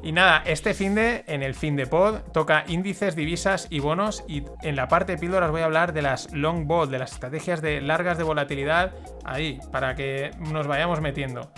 [0.04, 4.24] Y nada, este fin de, en el fin de pod, toca índices, divisas y bonos.
[4.28, 7.14] Y en la parte de píldoras voy a hablar de las long ball, de las
[7.14, 11.52] estrategias de largas de volatilidad, ahí, para que nos vayamos metiendo.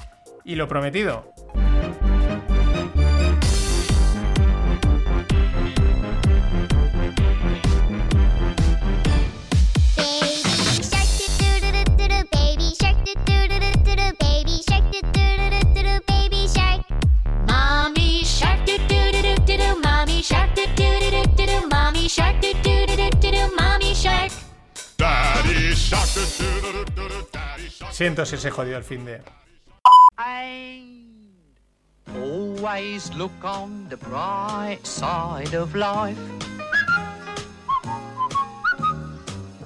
[0.44, 1.34] Y lo prometido,
[20.24, 21.68] shark, do do do do do do.
[21.68, 23.56] Mommy shark, do do do do do do.
[23.56, 24.32] Mommy shark.
[24.98, 27.28] Daddy shark, do do do do do.
[27.32, 27.94] Daddy shark.
[27.94, 29.22] Siento si se jodió el fin de.
[32.16, 36.18] Always look on the bright side of life.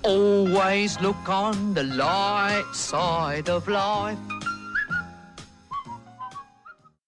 [0.03, 4.36] Always look on the light side of life.